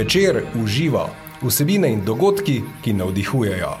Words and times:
Večer 0.00 0.42
uživa 0.62 1.08
vsebine 1.42 1.88
in 1.92 2.04
dogodki, 2.04 2.62
ki 2.84 2.92
navdihujejo. 2.92 3.72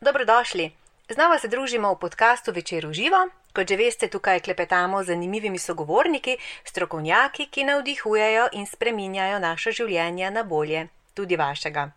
Dobrodošli. 0.00 0.72
Znova 1.08 1.38
se 1.38 1.48
družimo 1.48 1.94
v 1.94 1.98
podkastu 1.98 2.52
Večer 2.52 2.86
uživa. 2.86 3.24
Kot 3.56 3.68
že 3.68 3.76
veste, 3.76 4.08
tukaj 4.08 4.40
klepetamo 4.40 5.02
z 5.02 5.06
zanimivimi 5.06 5.58
sogovorniki, 5.58 6.36
strokovnjaki, 6.64 7.46
ki 7.46 7.64
navdihujejo 7.64 8.48
in 8.52 8.66
spreminjajo 8.66 9.38
naše 9.38 9.72
življenje 9.72 10.30
na 10.30 10.42
bolje, 10.42 10.88
tudi 11.14 11.36
vašega. 11.36 11.90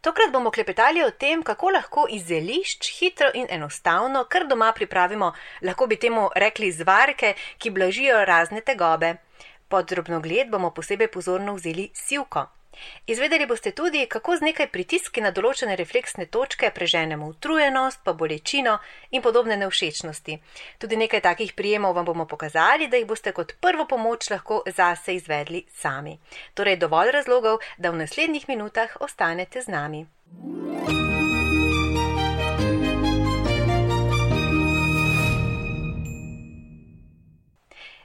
Tokrat 0.00 0.32
bomo 0.32 0.50
klepetali 0.50 1.02
o 1.04 1.10
tem, 1.10 1.42
kako 1.44 1.70
lahko 1.74 2.06
iz 2.08 2.22
zelišč 2.24 2.88
hitro 2.98 3.26
in 3.36 3.46
enostavno, 3.52 4.22
kar 4.32 4.46
doma 4.48 4.70
pripravimo, 4.72 5.32
lahko 5.62 5.86
bi 5.86 5.98
temu 6.00 6.30
rekli 6.36 6.70
zvarke, 6.72 7.34
ki 7.58 7.70
blažijo 7.70 8.22
razne 8.24 8.62
tegobe. 8.64 9.10
Pod 9.68 9.92
drobnogled 9.92 10.48
bomo 10.48 10.70
posebej 10.72 11.10
pozorno 11.12 11.52
vzeli 11.58 11.90
sivko. 11.92 12.46
Izvedeli 13.06 13.46
boste 13.46 13.70
tudi, 13.70 14.06
kako 14.06 14.36
z 14.36 14.46
nekaj 14.50 14.68
pritiski 14.70 15.20
na 15.20 15.30
določene 15.30 15.76
refleksne 15.76 16.26
točke 16.26 16.70
preženemo 16.74 17.26
utrujenost, 17.26 18.00
pa 18.04 18.12
bolečino 18.12 18.78
in 19.10 19.22
podobne 19.22 19.56
nevšečnosti. 19.56 20.38
Tudi 20.78 20.96
nekaj 20.96 21.20
takih 21.20 21.52
prijemov 21.52 21.94
vam 21.94 22.04
bomo 22.04 22.26
pokazali, 22.26 22.88
da 22.88 22.96
jih 22.96 23.06
boste 23.06 23.32
kot 23.32 23.56
prvo 23.60 23.86
pomoč 23.86 24.30
lahko 24.30 24.62
zase 24.66 25.14
izvedli 25.14 25.64
sami. 25.74 26.18
Torej, 26.54 26.76
dovolj 26.76 27.12
razlogov, 27.20 27.58
da 27.78 27.90
v 27.90 28.04
naslednjih 28.04 28.48
minutah 28.48 28.96
ostanete 29.00 29.62
z 29.62 29.68
nami. 29.68 30.06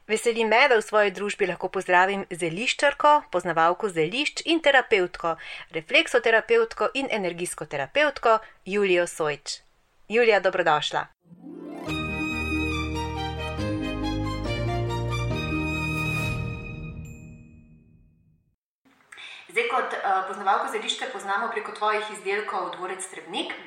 Veseli 0.08 0.45
me, 0.45 0.67
da 0.70 0.78
v 0.78 0.86
svoji 0.86 1.09
družbi 1.09 1.48
lahko 1.50 1.66
pozdravim 1.73 2.28
zeliščarko, 2.30 3.11
poznavalko 3.34 3.88
zelišč 3.89 4.44
in 4.45 4.59
terapeutko, 4.62 5.31
refleksoterapeutko 5.73 6.92
in 6.94 7.08
energijsko 7.09 7.66
terapeutko 7.66 8.38
Julijo 8.70 9.08
Sojč. 9.09 9.64
Julija, 10.08 10.38
dobrodošla. 10.45 11.08
Zdaj, 19.50 19.66
kot 19.72 19.95
uh, 19.97 20.22
poznavalko 20.28 20.69
zelišča, 20.75 21.09
poznamo 21.14 21.50
preko 21.50 21.73
tvojih 21.73 22.12
izdelkov 22.14 22.75
dvorec 22.78 23.08
Trebnik. 23.09 23.58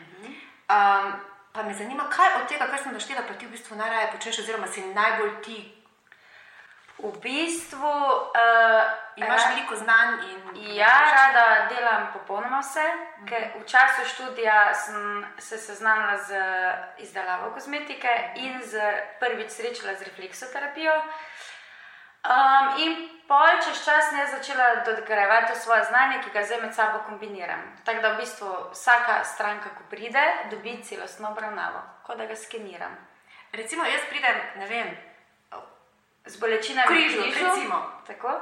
Um, 0.70 1.10
pa 1.50 1.66
me 1.66 1.74
zanima, 1.74 2.06
kaj 2.14 2.38
od 2.38 2.46
tega, 2.46 2.70
kar 2.70 2.78
sem 2.78 2.94
naštela, 2.94 3.26
pa 3.26 3.34
ti 3.34 3.50
v 3.50 3.56
bistvu 3.56 3.74
najraje 3.74 4.12
počneš, 4.14 4.38
oziroma 4.44 4.70
si 4.70 4.86
najbolj 4.94 5.34
ti 5.42 5.58
V 6.98 7.12
bistvu 7.22 7.86
uh, 7.86 8.82
imaš 9.16 9.42
ra- 9.42 9.48
veliko 9.54 9.76
znanj 9.76 10.14
in 10.30 10.38
Ja, 10.74 10.94
rada 11.14 11.68
delam 11.70 12.08
popolnoma 12.12 12.58
vse, 12.58 12.82
ker 13.28 13.52
v 13.54 13.62
času 13.66 14.02
študija 14.04 14.74
sem 14.74 15.26
se 15.38 15.58
seznanila 15.58 16.16
z 16.18 16.40
izdelavo 16.98 17.50
kozmetike 17.54 18.32
in 18.36 18.58
z 18.62 18.82
prvič 19.20 19.50
srečala 19.50 19.94
z 19.94 20.10
refleksoterapijo. 20.10 20.96
Um, 22.26 22.74
in 22.82 22.96
pol 23.28 23.46
čez 23.62 23.84
čas 23.84 24.10
ne 24.12 24.26
začela 24.26 24.82
dograjevati 24.84 25.54
svoje 25.54 25.84
znanje, 25.84 26.18
ki 26.24 26.30
ga 26.34 26.42
zdaj 26.42 26.60
med 26.60 26.74
sabo 26.74 26.98
kombiniram. 27.06 27.62
Tako 27.84 28.02
da 28.02 28.12
v 28.12 28.16
bistvu 28.16 28.50
vsaka 28.72 29.24
stranka, 29.24 29.70
ko 29.78 29.86
pride, 29.90 30.24
dobi 30.50 30.82
celostno 30.82 31.30
obravnavo, 31.30 31.80
kot 32.06 32.18
da 32.18 32.26
ga 32.26 32.36
skeniram. 32.36 32.96
Recimo, 33.52 33.84
jaz 33.84 34.02
pridem, 34.10 34.40
ne 34.56 34.66
vem, 34.66 34.90
Z 36.28 36.36
bolečinami 36.36 36.88
križu, 36.88 37.22
križu, 37.22 37.44
recimo. 37.44 37.82
Tako? 38.06 38.36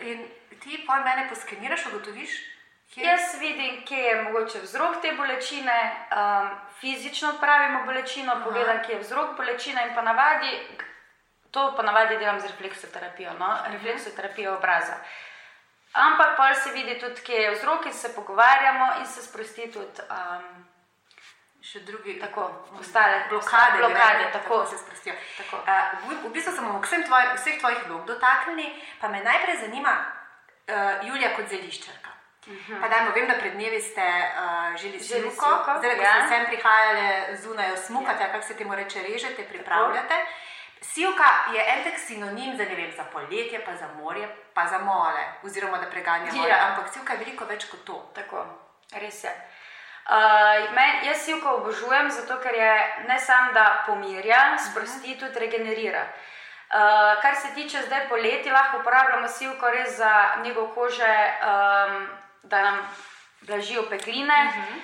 in 0.00 0.28
ti 0.60 0.82
pol 0.86 1.00
mene 1.04 1.28
poskeniraš, 1.28 1.86
ugotoviš, 1.86 2.30
kje 2.94 3.04
Jaz 3.04 3.40
vidim, 3.40 3.82
kje 3.86 3.98
je 3.98 4.22
mogoče 4.22 4.60
vzrok 4.60 5.00
te 5.02 5.12
bolečine, 5.12 6.06
um, 6.12 6.50
fizično 6.80 7.28
odpravimo 7.28 7.84
bolečino, 7.84 8.40
pogledam, 8.44 8.82
kje 8.86 8.94
je 8.94 9.00
vzrok 9.00 9.36
bolečine 9.36 9.88
in 9.88 9.94
ponavadi, 9.94 10.60
to 11.50 11.72
ponavadi 11.76 12.18
delam 12.18 12.40
z 12.40 12.46
refleksoterapijo, 12.46 13.32
no? 13.38 13.56
refleksoterapijo 13.72 14.56
obraza. 14.56 14.96
Ampak 15.92 16.36
pa 16.36 16.54
se 16.54 16.70
vidi 16.70 16.98
tudi, 17.00 17.20
kje 17.20 17.42
je 17.42 17.50
vzrok 17.50 17.86
in 17.86 17.92
se 17.92 18.14
pogovarjamo 18.14 18.86
in 19.00 19.06
se 19.06 19.22
sprosti 19.22 19.70
tudi 19.72 20.02
um, 20.10 20.66
še 21.66 21.80
drugi, 21.82 22.14
tako, 22.20 22.46
ostale 22.78 23.24
blokade, 23.28 23.78
blokade 23.78 24.22
gre, 24.22 24.32
tako. 24.32 24.66
se 24.70 24.78
sprostijo. 24.78 25.14
Tako. 25.36 25.56
Uh, 25.66 26.08
v, 26.08 26.18
v 26.28 26.32
bistvu 26.34 26.54
k 26.54 26.86
vsem 26.86 27.02
tvoj, 27.02 27.24
vseh 27.40 27.58
tvojih 27.58 27.80
vlog 27.88 28.04
dotaknili, 28.06 28.70
pa 29.00 29.08
me 29.08 29.22
najprej 29.24 29.58
zanima 29.64 29.96
uh, 29.98 31.02
Julija 31.08 31.34
kot 31.34 31.50
zeliščarka. 31.50 32.14
Mhm. 32.46 32.78
Pa 32.78 32.88
dajmo, 32.88 33.10
vem, 33.14 33.26
da 33.26 33.34
pred 33.40 33.56
dnevi 33.58 33.80
ste 33.82 34.04
uh, 34.06 34.76
želi 34.78 35.00
Želi 35.02 35.30
sivko, 35.30 35.46
sivko, 35.50 35.78
zdaj, 35.82 35.96
ko 35.96 36.02
ja. 36.02 36.12
ste 36.14 36.28
sem 36.28 36.44
prihajali 36.46 37.36
zunaj, 37.42 37.76
smukate, 37.86 38.22
ja. 38.22 38.32
kako 38.32 38.46
se 38.46 38.56
temu 38.56 38.74
reče, 38.74 39.02
režete, 39.02 39.48
pripravljate. 39.48 40.20
Sivka 40.80 41.26
je 41.50 41.64
en 41.72 41.82
tak 41.82 41.98
sinonim 41.98 42.54
za, 42.56 42.62
ne 42.62 42.74
vem, 42.78 42.92
za 42.94 43.04
poletje, 43.10 43.58
pa 43.66 43.74
za 43.74 43.88
morje, 43.98 44.28
pa 44.54 44.66
za 44.70 44.78
mole, 44.78 45.24
oziroma 45.42 45.82
da 45.82 45.90
preganja 45.90 46.30
more. 46.32 46.50
Ja. 46.50 46.70
Ampak 46.70 46.94
sivka 46.94 47.18
je 47.18 47.24
veliko 47.24 47.44
več 47.50 47.66
kot 47.66 47.82
to. 47.82 47.98
Tako, 48.14 48.46
res 48.94 49.24
je. 49.24 49.34
Uh, 50.06 50.74
men, 50.74 51.02
jaz 51.04 51.24
sivko 51.24 51.56
obožujem, 51.56 52.10
zato 52.10 52.36
ker 52.38 52.54
je 52.54 52.72
ne 53.08 53.18
samo 53.18 53.52
da 53.52 53.82
pomirja, 53.86 54.54
sprosti, 54.70 55.16
tudi 55.18 55.38
regenerira. 55.38 56.02
Uh, 56.02 57.22
kar 57.22 57.34
se 57.34 57.48
tiče 57.54 57.82
zdaj 57.86 58.08
poleti, 58.08 58.50
lahko 58.50 58.78
uporabljamo 58.78 59.28
sivko 59.28 59.70
res 59.70 59.96
za 59.98 60.12
njegov 60.42 60.68
kože, 60.74 61.14
um, 61.42 62.06
da 62.42 62.62
nam 62.62 62.78
blažijo 63.40 63.82
pekline. 63.90 64.38
Uh 64.48 64.54
-huh. 64.54 64.80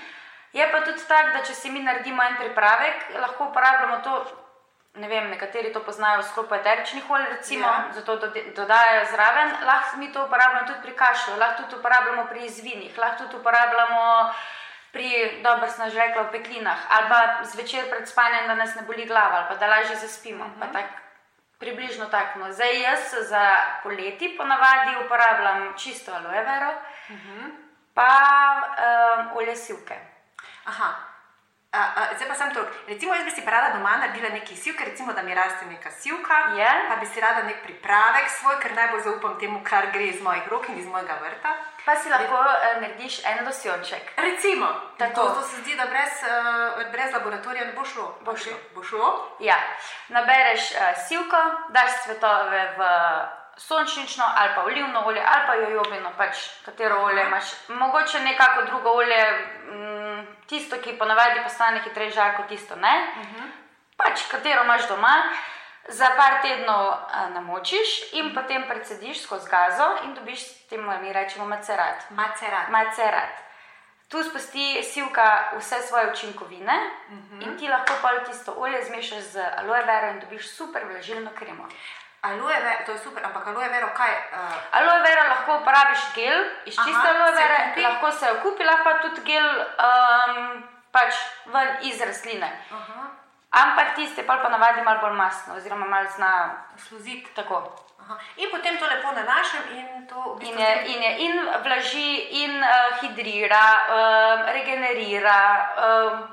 Je 0.53 0.72
pa 0.72 0.81
tudi 0.81 1.06
tako, 1.09 1.28
da 1.33 1.44
če 1.44 1.54
si 1.54 1.71
mi 1.71 1.81
naredimo 1.81 2.22
en 2.22 2.37
pripravek, 2.37 2.94
lahko 3.21 3.44
uporabljamo 3.44 3.97
to. 4.04 4.25
Ne 4.94 5.09
vem, 5.09 5.31
nekateri 5.31 5.72
to 5.72 5.81
poznajo 5.81 6.21
v 6.21 6.25
sklopu 6.25 6.54
eteričnih 6.54 7.10
olj, 7.10 7.22
recimo, 7.31 7.66
Ja. 7.66 7.72
ja. 7.72 7.93
zato 7.93 8.16
dode- 8.16 8.53
dodajajo 8.56 9.04
zraven. 9.12 9.54
Lahko 9.65 9.97
mi 9.97 10.12
to 10.12 10.25
uporabljamo 10.25 10.66
tudi 10.66 10.81
pri 10.83 10.97
kašlju, 10.97 11.37
lahko 11.37 11.62
tudi 11.62 11.77
uporabljamo 11.77 12.27
pri 12.27 12.44
izvinih, 12.44 12.99
lahko 12.99 13.25
tudi 13.25 13.37
uporabljamo 13.37 14.34
pri, 14.92 15.41
dobro 15.42 15.69
sem 15.72 15.91
že 15.91 15.98
rekla, 15.98 16.22
v 16.22 16.32
peklinah, 16.36 16.80
ali 16.91 17.08
pa 17.08 17.20
zvečer 17.44 17.88
pred 17.88 18.04
spanjem, 18.08 18.47
da 18.47 18.54
nas 18.54 18.75
ne 18.76 18.82
boli 18.82 19.06
glava, 19.08 19.36
ali 19.36 19.48
pa 19.48 19.54
da 19.56 19.66
lažje 19.66 19.97
zaspimo. 19.97 20.44
Uh 20.44 20.50
-huh. 20.60 20.72
tak, 20.72 21.03
približno 21.58 22.06
tako. 22.06 22.38
No. 22.38 22.53
Zdaj 22.53 22.82
jaz 22.82 23.14
za 23.28 23.56
poleti 23.82 24.34
ponavadi 24.36 24.98
uporabljam 25.04 25.72
čisto 25.78 26.12
aloe 26.14 26.42
vero, 26.44 26.72
uh 27.08 27.16
-huh. 27.16 27.50
pa 27.94 28.10
um, 28.62 29.36
olje 29.36 29.56
sivke. 29.56 29.94
Aha. 30.64 30.91
A, 31.72 31.80
a, 31.97 32.00
zdaj 32.16 32.28
pa 32.28 32.34
sem 32.34 32.54
to. 32.54 32.60
Recimo, 32.86 33.14
jaz 33.14 33.24
bi 33.24 33.30
si 33.30 33.42
rada 33.47 33.78
doma 33.78 33.97
naredila 33.97 34.28
nekaj 34.28 34.56
sivke, 34.56 34.84
recimo, 34.84 35.12
da 35.12 35.22
mi 35.22 35.34
raste 35.34 35.66
neka 35.66 35.91
sivka. 35.91 36.34
Je. 36.56 36.70
Pa 36.88 36.97
bi 36.97 37.06
si 37.06 37.20
rada 37.20 37.42
nek 37.42 37.62
pripravek 37.62 38.28
svoj, 38.28 38.60
ker 38.60 38.74
najbolj 38.74 39.00
zaupam 39.00 39.38
temu, 39.41 39.60
kar 39.64 39.86
gre 39.92 40.04
iz 40.04 40.22
mojih 40.22 40.48
rok 40.48 40.69
in 40.69 40.78
iz 40.78 40.86
mojega 40.86 41.16
vrta. 41.22 41.54
Pa 41.84 41.97
si 41.97 42.10
lahko 42.10 42.34
uh, 42.34 42.81
narediš 42.81 43.25
en 43.26 43.44
losjonček. 43.47 44.12
Recimo, 44.16 44.66
Tako. 44.98 45.20
to, 45.20 45.34
to 45.34 45.43
se 45.43 45.56
zdi, 45.62 45.76
da 45.76 45.87
brez, 45.87 46.22
uh, 46.22 46.93
brez 46.93 47.12
laboratorija 47.12 47.65
ne 47.65 47.72
bo 47.72 47.84
šlo. 47.84 48.19
Bo 48.25 48.37
šlo. 48.37 48.53
Bo 48.75 48.82
šlo? 48.82 49.37
Ja, 49.41 49.59
nabereš 50.09 50.71
uh, 50.71 50.78
sivko, 51.09 51.41
daš 51.69 52.03
cvetove 52.04 52.75
v 52.78 52.91
sončnično 53.56 54.25
ali 54.37 54.50
pa 54.54 54.65
olivno 54.65 55.03
olje 55.06 55.22
ali 55.26 55.47
pa 55.47 55.54
jojobino, 55.54 56.12
pač 56.16 56.37
katero 56.65 56.95
Aha. 56.95 57.04
olje 57.04 57.22
imaš. 57.22 57.45
Mogoče 57.68 58.21
nekako 58.21 58.62
drugo 58.62 58.91
olje, 58.91 59.48
mm, 59.72 60.27
tisto, 60.47 60.77
ki 60.77 60.98
ponavadi 60.98 61.42
postane 61.42 61.80
hitreje 61.84 62.10
žarko, 62.10 62.42
tisto 62.48 62.77
ne. 62.77 63.06
Uh 63.16 63.27
-huh. 63.27 63.48
Pač 63.97 64.22
katero 64.30 64.65
imaš 64.65 64.89
doma. 64.89 65.15
Za 65.88 66.08
par 66.16 66.42
tednov 66.42 66.92
a, 66.92 67.28
namočiš 67.34 68.12
in 68.12 68.34
potem 68.34 68.68
predsediš 68.68 69.22
skozi 69.22 69.50
gazo 69.50 69.88
in 70.04 70.14
dobiš, 70.14 70.68
temu 70.70 70.92
mi 71.02 71.12
rečemo, 71.12 71.46
macerat. 71.46 72.10
Macerat. 72.10 72.68
Macerat. 72.68 73.34
Tu 74.08 74.22
spusti 74.22 74.82
sivka 74.82 75.52
vse 75.58 75.82
svoje 75.82 76.12
učinkovine 76.12 76.72
uh 77.08 77.18
-huh. 77.18 77.42
in 77.42 77.58
ti 77.58 77.68
lahko 77.68 77.92
pa 78.02 78.24
tisto 78.24 78.54
olje 78.56 78.84
zmešaš 78.84 79.22
z 79.22 79.44
aloe 79.56 79.82
vero 79.84 80.06
in 80.06 80.20
dobiš 80.20 80.56
super 80.56 80.82
vlažilno 80.84 81.30
kremo. 81.38 81.68
Aloe 82.22 82.54
vera, 82.54 82.84
to 82.86 82.92
je 82.92 82.98
super, 82.98 83.24
ampak 83.24 83.46
aloe 83.46 83.68
vera, 83.68 83.94
kaj? 83.94 84.12
Uh, 84.14 84.78
Aloe 84.78 85.00
vera 85.02 85.28
lahko 85.28 85.56
uporabiš 85.56 86.00
gel 86.14 86.44
iz 86.64 86.78
Aha, 86.78 86.86
čiste 86.86 87.08
aloe 87.08 87.32
vere, 87.32 87.82
lahko 87.82 88.12
se 88.12 88.26
jo 88.26 88.34
kupi, 88.42 88.64
lahko 88.64 88.84
pa 88.84 88.98
tudi 89.02 89.20
gel 89.26 89.48
um, 89.58 90.62
pač 90.92 91.14
ven 91.46 91.68
iz 91.82 92.00
rastline. 92.00 92.50
aha, 92.70 93.08
Ampak 93.53 93.95
tiste 93.95 94.22
pa 94.25 94.37
ponavadi 94.41 94.81
malo 94.81 95.01
bolj 95.01 95.16
masno, 95.16 95.54
oziroma 95.54 95.87
malo 95.87 96.09
zna 96.16 96.65
sluzit. 96.77 97.34
tako. 97.34 97.63
Aha. 98.01 98.16
In 98.37 98.51
potem 98.51 98.78
to 98.78 98.87
lepo 98.87 99.13
nanašam 99.13 99.65
in 99.77 100.07
to 100.09 100.16
v 100.34 100.39
bistvu 100.41 100.59
In, 100.59 100.59
je, 100.59 100.72
in, 100.95 101.03
je, 101.03 101.13
in 101.19 101.34
vlaži, 101.65 102.13
in 102.43 102.54
uh, 102.59 102.99
hidrira, 103.01 103.66
um, 103.87 104.41
regenerira. 104.57 105.41
Um, 105.78 106.33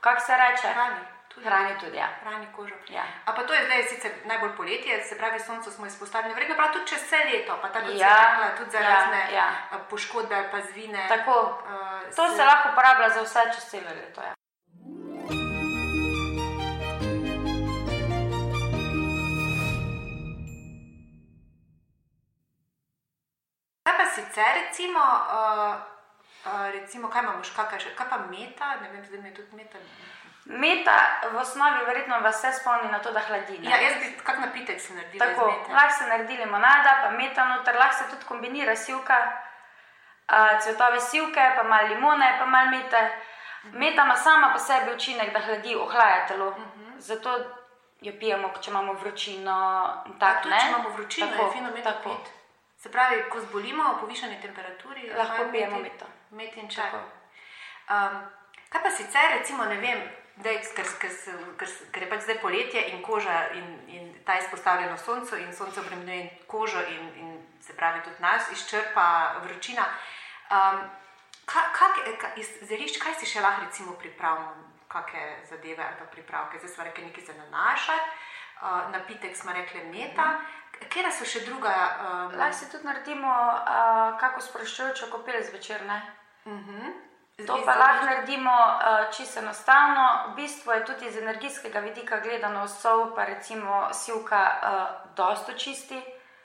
kako 0.00 0.20
se 0.20 0.36
reče? 0.36 0.68
Hrani. 0.74 1.04
Tudi. 1.28 1.46
Hrani 1.46 1.78
tudi, 1.80 1.96
ja. 1.96 2.08
Hrani 2.24 2.46
kožo. 2.56 2.74
Ja. 2.88 3.04
A 3.26 3.32
pa 3.32 3.42
to 3.46 3.54
je 3.54 3.64
zdaj 3.64 3.82
sicer 3.82 4.12
najbolj 4.24 4.56
poletje, 4.56 5.04
se 5.04 5.18
pravi, 5.18 5.40
sonce 5.40 5.70
smo 5.70 5.86
izpostavili, 5.86 6.34
verjetno 6.34 6.56
prav 6.56 6.72
tudi 6.72 6.86
čez 6.86 7.02
vse 7.02 7.16
leto, 7.32 7.58
pa 7.62 7.68
tako 7.68 7.92
Ja, 7.92 8.16
rekla, 8.16 8.56
tudi 8.56 8.70
za 8.70 8.78
ja, 8.78 8.90
razne 8.90 9.34
ja. 9.34 9.48
poškodbe 9.90 10.34
ali 10.34 10.48
pa 10.50 10.60
zvine. 10.60 11.08
Tako. 11.08 11.60
Uh, 11.64 12.14
To 12.16 12.28
se 12.36 12.44
lahko 12.44 12.68
uporablja 12.72 13.08
za 13.08 13.22
vse 13.22 13.40
čez 13.54 13.64
celo 13.70 13.90
leto. 13.94 14.20
Ja. 14.20 14.39
Recimo, 24.70 25.00
uh, 25.00 25.74
uh, 26.46 26.70
recimo 26.72 27.08
kaj 27.08 27.22
imamo 27.22 27.42
kaj, 27.56 27.78
kaj 27.96 28.08
pa 28.10 28.18
meta, 28.30 28.76
ne 28.82 28.88
vem, 28.92 29.04
zdaj 29.04 29.20
mi 29.20 29.28
je 29.28 29.34
tudi 29.34 29.56
meta. 29.56 29.78
Meta 30.44 30.96
v 31.32 31.36
osnovi 31.36 31.84
verjetno 31.84 32.20
vas 32.20 32.38
vse 32.38 32.52
spomni 32.60 32.90
na 32.90 32.98
to, 32.98 33.12
da 33.12 33.20
hladi. 33.20 33.58
ne? 33.58 33.70
Ja, 33.70 33.76
jaz 33.76 33.94
bi 34.02 34.16
kak 34.24 34.38
napitek 34.38 34.80
si 34.80 34.94
naredila 34.94 35.26
Tako, 35.26 35.46
lahko 35.74 35.98
se 35.98 36.06
naredi 36.06 36.36
limonada, 36.36 37.02
pa 37.02 37.10
meta 37.10 37.44
noter, 37.44 37.74
lahko 37.74 37.94
se 37.94 38.10
tudi 38.10 38.24
kombinira 38.24 38.76
sivka, 38.76 39.18
a, 40.26 40.58
cvetove 40.60 41.00
sivke, 41.00 41.52
pa 41.56 41.62
malo 41.62 41.88
limone, 41.88 42.36
pa 42.38 42.46
malo 42.46 42.70
mete. 42.70 43.10
Meta 43.72 44.04
ima 44.04 44.16
sama 44.16 44.52
po 44.52 44.58
sebi 44.58 44.94
učinek, 44.94 45.32
da 45.32 45.40
hladi, 45.40 45.76
ohlaja 45.76 46.26
telo. 46.26 46.54
Zato 46.98 47.38
jo 48.00 48.12
pijemo, 48.20 48.50
če 48.60 48.70
imamo 48.70 48.92
vročino. 48.92 49.56
Tak, 50.18 50.42
tudi, 50.42 50.54
ne? 50.54 50.60
če 50.60 50.68
imamo 50.68 50.88
vročino, 50.88 51.26
Tako, 51.26 51.42
je 51.42 51.52
fino 51.52 51.70
meto 51.70 51.90
tako. 51.90 52.39
Se 52.80 52.88
pravi, 52.88 53.22
ko 53.28 53.40
zbolimo 53.40 53.84
v 53.92 54.00
povišani 54.00 54.40
temperaturi, 54.40 55.10
Lahko 55.16 55.50
pijemo 55.52 55.78
meto. 55.78 56.06
Imeti 56.32 56.60
in 56.60 56.68
čaj. 56.68 56.94
Um, 56.96 58.14
kaj 58.72 58.82
pa 58.82 58.90
sicer, 58.90 59.36
recimo, 59.36 59.66
ne 59.68 59.76
vem, 59.76 60.00
da 60.36 60.54
je, 60.54 60.62
ker, 60.76 60.88
ker, 61.02 61.12
ker, 61.60 61.74
ker 61.92 62.06
je 62.06 62.08
pač 62.08 62.24
zdaj 62.24 62.38
poletje 62.40 62.84
in 62.94 63.02
koža 63.04 63.50
in, 63.58 63.66
in 63.88 64.06
ta 64.24 64.38
izpostavljena 64.40 64.96
soncu 64.96 65.36
in 65.36 65.52
sonce 65.52 65.80
obremenjuje 65.80 66.30
kožo 66.46 66.80
in, 66.88 67.10
in 67.20 67.36
se 67.60 67.76
pravi 67.76 68.00
tudi 68.06 68.22
nas 68.24 68.48
izčrpa 68.52 69.42
vročina. 69.44 69.84
Um, 70.48 70.80
ka, 71.44 71.66
kak, 71.76 72.00
ka, 72.20 72.32
iz 72.40 72.48
zelišč, 72.64 72.96
kaj 73.02 73.18
si 73.20 73.28
še 73.28 73.44
lahko 73.44 73.66
recimo 73.66 73.92
pripravimo, 74.00 74.56
kakšne 74.88 75.26
zadeve 75.50 75.84
ali 75.84 76.08
pripravke, 76.16 76.58
zdaj 76.58 76.72
smo 76.72 76.88
rekli 76.88 77.04
nekaj 77.10 77.28
za 77.28 77.36
nanašati, 77.36 78.08
uh, 78.62 78.88
napitek 78.96 79.36
smo 79.36 79.52
rekli 79.52 79.84
meta, 79.92 80.40
kje 80.88 81.12
so 81.12 81.24
še 81.24 81.44
druga? 81.44 81.74
Um, 81.74 82.38
Lahko 82.38 82.56
si 82.56 82.70
tudi 82.70 82.86
naredimo 82.86 83.28
uh, 83.28 84.16
kako 84.20 84.40
sproščujočo 84.40 85.10
kopel 85.12 85.42
zvečer. 85.44 85.84
Ne? 85.86 86.00
To 87.46 87.56
iz 87.58 87.64
pa 87.64 87.72
zelišč? 87.72 87.80
lahko 87.80 88.04
naredimo 88.06 88.54
uh, 88.54 89.10
čisto 89.12 89.40
enostavno. 89.40 90.06
V 90.30 90.34
bistvu 90.40 90.72
je 90.72 90.84
tudi 90.84 91.06
iz 91.06 91.16
energijskega 91.16 91.80
vidika 91.80 92.20
gledano 92.20 92.68
sol, 92.68 93.14
pa 93.14 93.24
recimo 93.24 93.88
sivka, 93.92 94.40
uh, 94.40 95.14
dosto 95.16 95.52
čisti. 95.52 96.00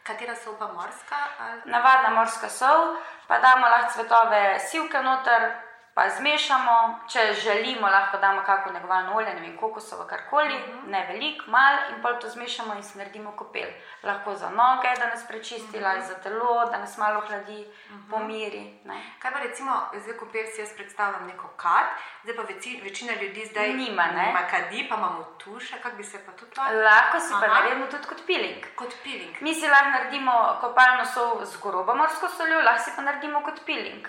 Katera 0.06 0.36
so 0.36 0.54
pa 0.60 0.68
morska? 0.70 1.18
Ali? 1.40 1.62
Navadna 1.66 2.10
morska 2.10 2.50
sol, 2.50 2.96
pa 3.28 3.40
damo 3.40 3.66
lahko 3.66 3.94
cvetove 3.94 4.60
sivke 4.60 5.02
noter, 5.02 5.50
pa 5.96 6.10
zmešamo. 6.10 7.00
Če 7.08 7.34
želimo, 7.34 7.88
lahko 7.88 8.18
damo 8.18 8.42
kako 8.46 8.72
negovalno 8.72 9.16
olje, 9.16 9.34
ne 9.34 9.42
vem, 9.42 9.58
kokosovo, 9.58 10.04
karkoli, 10.04 10.56
uh 10.56 10.62
-huh. 10.62 10.90
ne 10.92 11.06
veliko, 11.10 11.44
malo 11.48 11.78
in 11.90 12.02
pol 12.02 12.20
to 12.20 12.30
zmešamo 12.30 12.74
in 12.76 12.84
si 12.84 12.98
naredimo 12.98 13.32
kopel. 13.32 13.70
Lahko 14.04 14.36
za 14.36 14.50
noge, 14.50 14.90
da 15.00 15.06
nas 15.08 15.28
prečisti, 15.28 15.78
uh 15.78 15.84
-huh. 15.84 16.08
za 16.08 16.14
telo, 16.14 16.66
da 16.72 16.78
nas 16.78 16.98
malo 16.98 17.20
hladi, 17.28 17.62
uh 17.62 17.96
-huh. 17.96 18.10
pomiri. 18.10 18.80
Ne. 18.86 18.98
Kaj 19.20 19.32
pa 19.32 19.40
recimo, 19.40 19.72
zdaj 19.94 20.18
ko 20.18 20.26
pel 20.26 20.46
si 20.56 20.62
jaz 20.62 20.74
predstavljam 20.76 21.28
neko 21.28 21.48
kad, 21.58 21.88
zdaj 22.24 22.36
pa 22.36 22.42
veci, 22.42 22.82
večina 22.84 23.14
ljudi 23.22 23.46
zdaj 23.46 23.74
Nima, 23.74 24.06
ne? 24.06 24.26
nima 24.26 24.40
kadi, 24.52 24.88
pa 24.90 24.96
imamo 24.96 25.24
tuše, 25.24 25.76
kako 25.84 25.96
bi 25.96 26.04
se 26.04 26.26
pa 26.26 26.32
tudi 26.32 26.52
lahko 26.58 26.76
Lahko 26.76 27.20
si 27.20 27.32
pa 27.32 27.46
Aha. 27.46 27.48
naredimo 27.48 27.88
tudi 27.88 28.08
kot 28.08 28.22
piling. 28.26 28.66
kot 28.76 28.94
piling. 29.04 29.36
Mi 29.42 29.54
si 29.54 29.68
lahko 29.68 29.90
naredimo 29.90 30.58
kopalno 30.62 31.06
sol 31.06 31.46
z 31.46 31.62
grobo 31.62 31.96
morsko 31.96 32.28
soljo, 32.28 32.62
lahko 32.62 32.84
si 32.84 32.92
pa 32.96 33.02
naredimo 33.02 33.42
kot 33.44 33.66
piling. 33.66 34.08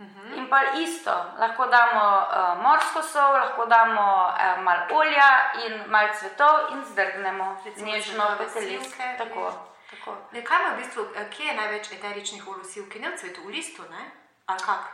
Uh 0.00 0.06
-huh. 0.06 0.38
In 0.38 0.48
pa 0.48 0.60
isto, 0.74 1.12
lahko 1.38 1.66
damo 1.66 2.04
uh, 2.18 2.62
morsko 2.62 3.02
sol, 3.02 3.32
lahko 3.32 3.66
damo 3.66 4.26
uh, 4.26 4.62
malo 4.62 4.82
olja 4.90 5.52
in 5.64 5.90
malo 5.90 6.08
cvetov 6.18 6.72
in 6.72 6.84
zdrgnemo 6.84 7.56
Recimo 7.64 7.92
nežno 7.92 8.24
po 8.38 8.44
telesu. 8.44 8.90
Tako, 9.18 9.52
tako. 9.90 10.16
Ne, 10.32 10.44
kaj 10.44 10.60
ima 10.60 10.70
v 10.74 10.76
bistvu, 10.76 11.02
eh, 11.16 11.30
kje 11.30 11.46
je 11.46 11.54
največ 11.54 11.92
eteričnih 11.92 12.48
olj 12.48 12.64
sivki? 12.64 12.98
Ne 12.98 13.10
v 13.10 13.16
cvetu, 13.16 13.40
v 13.44 13.46
listu, 13.46 13.82
ne? 13.90 14.10
Ali 14.46 14.60
kak? 14.60 14.84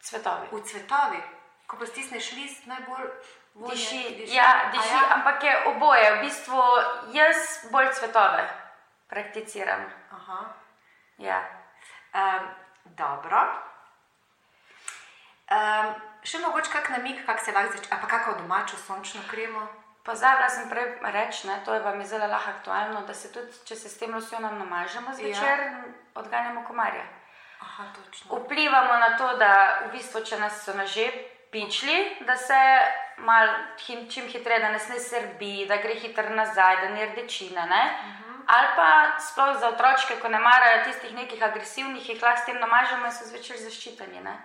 Cvetovi. 0.00 0.46
V 0.52 0.62
cvetovi. 0.62 1.22
Ko 1.66 1.76
pa 1.76 1.86
stisneš 1.86 2.32
list, 2.32 2.66
najbolj 2.66 3.06
vonje, 3.54 3.74
Diši, 3.74 4.34
ja, 4.34 4.62
A 4.66 4.70
diši, 4.70 4.98
ampak 5.14 5.42
je 5.42 5.66
oboje. 5.66 6.14
V 6.14 6.20
bistvu 6.20 6.62
jaz 7.12 7.70
bolj 7.70 7.92
cvetove 7.92 8.48
prakticiram. 9.08 9.92
Aha. 10.10 10.44
Ja. 11.18 11.40
Um, 12.14 12.48
dobro. 12.84 13.65
Um, 15.46 15.92
še 16.26 16.40
mogoče 16.42 16.70
kak 16.72 16.88
namig, 16.90 17.20
kako 17.26 17.44
se 17.44 17.52
lahko 17.54 17.76
začne, 17.76 17.98
pa 18.00 18.08
kako 18.10 18.38
domačo 18.40 18.76
sončno 18.76 19.22
kremo. 19.30 19.66
Pozabila 20.06 20.48
sem 20.50 20.68
prej 20.70 20.98
reči, 21.02 21.46
ne, 21.46 21.60
to 21.64 21.74
je 21.74 21.82
vam 21.82 22.02
zelo 22.04 22.26
lahko 22.26 22.50
aktualno, 22.50 23.02
da 23.06 23.14
se 23.14 23.32
tudi, 23.34 23.54
če 23.66 23.76
se 23.76 23.88
s 23.88 23.98
tem 23.98 24.14
losjonom 24.14 24.58
namažemo 24.58 25.14
zvečer, 25.14 25.62
ja. 25.66 25.84
odganjamo 26.14 26.64
komarje. 26.66 27.02
Aha, 27.60 27.88
točno. 27.94 28.38
Vplivamo 28.38 28.98
na 29.02 29.16
to, 29.18 29.32
da 29.38 29.52
v 29.86 29.92
bistvu, 29.94 30.22
če 30.26 30.38
nas 30.38 30.60
so 30.64 30.74
naže 30.74 31.06
pičli, 31.50 31.96
da 32.26 32.36
se 32.36 32.58
mal 33.18 33.48
him, 33.86 34.06
čim 34.10 34.26
hitreje, 34.30 34.60
da 34.66 34.72
nas 34.74 34.88
ne 34.88 34.98
srbi, 35.00 35.66
da 35.70 35.78
gre 35.82 35.94
hitro 35.94 36.34
nazaj, 36.34 36.82
da 36.82 36.88
ni 36.94 37.06
rdečine. 37.06 37.66
Ne? 37.70 37.84
Uh 37.86 38.10
-huh. 38.10 38.42
Ali 38.46 38.68
pa 38.76 39.20
sploh 39.20 39.56
za 39.60 39.68
otročke, 39.68 40.18
ko 40.22 40.28
ne 40.28 40.38
marajo 40.38 40.84
tistih 40.84 41.14
nekih 41.14 41.42
agresivnih, 41.42 42.08
jih 42.08 42.22
lahko 42.22 42.42
s 42.42 42.46
tem 42.46 42.60
namažemo 42.60 43.06
in 43.06 43.12
so 43.12 43.24
zvečer 43.24 43.56
zaščiteni. 43.56 44.20
ne. 44.20 44.36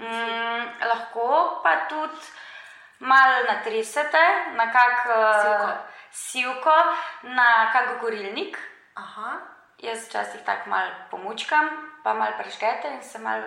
Mm, 0.00 0.64
lahko 0.88 1.60
pa 1.62 1.76
tudi 1.88 2.26
malo 3.00 3.44
natresete 3.48 4.22
na 4.56 4.66
kak 4.72 5.06
Sivko. 5.06 5.64
uh, 5.64 5.70
sivko, 6.12 6.76
na 7.22 7.70
kak 7.72 8.00
gorilnik. 8.00 8.58
Aha. 8.94 9.38
Jaz 9.78 10.08
včasih 10.08 10.40
tako 10.44 10.70
malo 10.70 10.90
pomučkam, 11.10 11.68
pa 12.04 12.14
malo 12.14 12.32
preškete 12.38 12.88
in 12.94 13.02
se 13.02 13.18
malo 13.18 13.44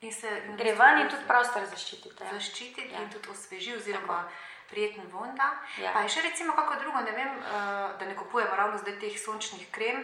In 0.00 0.12
se 0.12 0.28
in 0.46 0.56
gre 0.56 0.72
ven 0.76 0.98
in 1.00 1.08
tudi 1.08 1.24
prostor 1.26 1.64
zaščitite. 1.64 2.24
ja. 2.24 2.30
zaščititi 2.32 2.92
Ja. 2.92 3.00
in 3.00 3.10
tudi 3.10 3.30
osveži, 3.30 3.76
oziroma 3.76 4.28
prijeten 4.68 5.04
von 5.12 5.34
da. 5.34 5.50
Ja. 5.80 5.92
Pa 5.92 6.00
je 6.04 6.08
še 6.08 6.22
recimo 6.22 6.52
kako 6.52 6.74
drugo, 6.82 7.00
ne 7.00 7.10
vem, 7.12 7.28
uh, 7.38 7.98
da 7.98 8.04
ne 8.04 8.16
kupujemo 8.16 8.56
ravno 8.56 8.78
zdaj 8.78 8.98
teh 9.00 9.16
sončnih 9.18 9.70
krem. 9.72 10.02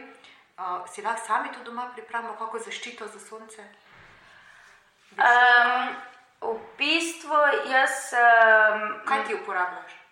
Uh, 0.59 0.89
si 0.89 1.03
lahko 1.03 1.27
sami 1.27 1.53
to 1.53 1.61
doma 1.65 1.91
pripravimo, 1.95 2.33
kako 2.39 2.59
zaščito 2.59 3.07
za 3.07 3.21
sonce? 3.21 3.65
Um, 5.19 5.97
v 6.41 6.61
bistvu 6.79 7.37
jaz, 7.71 8.13
um, 8.13 9.01
Kaj 9.07 9.25
ti 9.25 9.35
uporabljaš? 9.35 10.03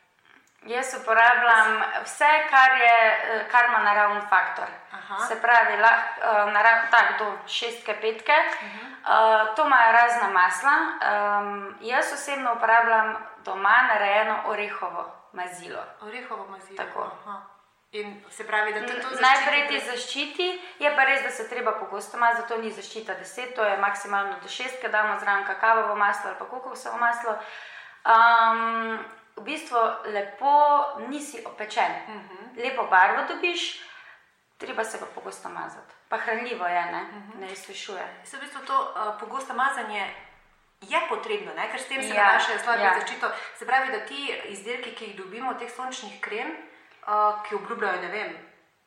jaz 0.67 0.95
uporabljam 1.03 1.83
vse, 2.05 2.29
kar, 2.51 2.81
je, 2.81 3.21
eh, 3.25 3.49
kar 3.51 3.65
ima 3.69 3.79
naravni 3.79 4.21
faktor. 4.21 4.65
Aha. 4.93 5.19
Se 5.27 5.41
pravi, 5.43 5.77
lahko 5.81 6.21
uh, 6.21 6.53
narav, 6.53 6.91
tak, 6.91 7.19
do 7.19 7.33
šestke, 7.47 7.95
petke. 8.01 8.33
Uh 8.33 8.69
-huh. 8.69 9.49
uh, 9.49 9.55
to 9.55 9.67
imajo 9.67 9.93
razna 9.93 10.29
masla. 10.31 10.73
Um, 10.73 11.77
jaz 11.81 12.13
osebno 12.13 12.53
uporabljam 12.55 13.17
doma 13.45 13.83
narejeno 13.89 14.37
orehovo 14.47 15.05
mazilo. 15.33 15.81
Orehovo 16.01 16.47
mazilo. 16.47 16.77
Tako. 16.77 17.11
Aha. 17.27 17.41
In 17.93 18.25
se 18.31 18.47
pravi, 18.47 18.73
da 18.73 18.81
to, 18.87 18.93
to 18.93 18.95
zaščiti 19.03 19.23
Najprej 19.23 19.63
ti 19.69 19.79
zaščiti, 19.87 20.49
je 20.79 20.91
pa 20.97 21.05
res, 21.09 21.25
da 21.27 21.31
se 21.35 21.49
treba 21.49 21.73
pogosto 21.73 22.19
mazati, 22.19 22.43
zato 22.43 22.63
ni 22.63 22.71
zaščita 22.71 23.17
10, 23.19 23.55
to 23.57 23.65
je 23.67 23.79
maksimalno 23.83 24.37
do 24.43 24.49
6, 24.49 24.79
ker 24.83 24.93
damo 24.95 25.17
zraven 25.19 25.43
kakavovo 25.49 25.97
maslo 25.99 26.31
ali 26.31 26.39
pa 26.39 26.47
kokosovo 26.47 27.01
maslo. 27.03 27.35
Um, 28.07 29.01
v 29.41 29.45
bistvu 29.49 29.83
lepo 30.15 30.55
nisi 31.09 31.43
opečen, 31.47 31.91
uh 32.07 32.15
-huh. 32.15 32.63
lepo 32.63 32.87
barvo 32.87 33.27
dobiš, 33.29 33.83
treba 34.59 34.85
se 34.85 35.01
pa 35.01 35.07
pogosto 35.15 35.49
mazati. 35.49 35.95
Pa 36.09 36.17
hranljivo 36.17 36.67
je, 36.67 36.85
ne, 36.93 37.03
uh 37.03 37.09
-huh. 37.09 37.41
ne 37.41 37.53
izsušuje. 37.53 38.07
Se 38.25 38.37
v 38.37 38.41
bistvu 38.41 38.61
to 38.67 38.81
uh, 38.81 39.21
pogosto 39.21 39.55
mazanje 39.55 40.15
je 40.81 41.01
potrebno, 41.09 41.55
ne? 41.55 41.71
ker 41.71 41.81
s 41.81 41.89
tem 41.89 42.03
se 42.03 42.15
Ja, 42.15 42.25
nanašajo 42.25 42.59
slabe 42.59 42.83
ja. 42.83 42.95
zaščito. 43.01 43.31
Se 43.59 43.67
pravi, 43.67 43.93
da 43.93 44.07
ti 44.07 44.41
izdelki, 44.45 44.95
ki 44.95 45.05
jih 45.05 45.17
dobimo, 45.17 45.55
teh 45.55 45.71
sončnih 45.71 46.21
krem, 46.21 46.70
uh, 47.07 47.43
ki 47.49 47.55
obljubljajo, 47.55 48.01
ne 48.03 48.09
vem, 48.09 48.37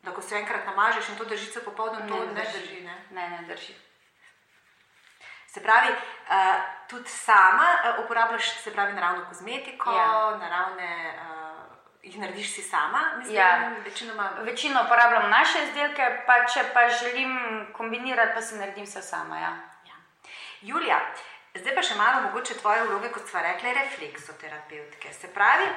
da 0.02 0.10
ko 0.12 0.22
se 0.22 0.36
enkrat 0.36 0.66
namažeš 0.66 1.08
in 1.08 1.16
to 1.16 1.24
drži 1.24 1.46
se 1.52 1.64
popoldne, 1.64 2.08
to 2.08 2.24
ne 2.34 2.44
drži. 2.52 2.80
Ne? 2.80 2.96
Ne, 3.10 3.28
ne 3.30 3.42
drži. 3.48 3.74
Se 5.48 5.62
pravi, 5.62 5.88
uh, 5.88 6.62
tudi 6.88 7.08
sama 7.08 7.66
uh, 7.98 8.04
uporabljaš 8.04 8.50
se 8.62 8.72
pravi, 8.72 8.92
naravno 8.92 9.24
kozmetiko, 9.28 9.92
Ja. 9.92 10.36
naravne, 10.36 11.14
uh, 11.20 11.76
jih 12.02 12.18
narediš 12.18 12.54
si 12.54 12.62
sama, 12.62 13.00
mislim, 13.16 13.36
Ja. 13.36 13.70
večinoma. 13.84 14.30
Večino 14.40 14.82
uporabljam 14.84 15.30
naše 15.30 15.62
izdelke, 15.64 16.22
pa 16.26 16.44
če 16.46 16.64
pa 16.74 16.88
želim 16.88 17.32
kombinirati, 17.72 18.34
pa 18.34 18.42
si 18.42 18.54
naredim 18.58 18.84
vse 18.84 19.02
sama. 19.02 19.38
Ja. 19.38 19.56
Ja. 19.86 19.94
Julija, 20.60 21.00
Zdaj 21.54 21.74
pa 21.74 21.82
še 21.86 21.94
malo 21.94 22.22
mogoče 22.22 22.54
tvoje 22.58 22.82
vloge, 22.82 23.12
kot 23.14 23.28
smo 23.30 23.38
rekli, 23.40 23.70
refleksoterapeutke. 23.74 25.12
Se 25.14 25.28
pravi, 25.34 25.68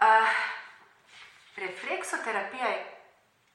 uh, 0.00 0.32
refleksoterapija 1.56 2.66
je 2.66 2.96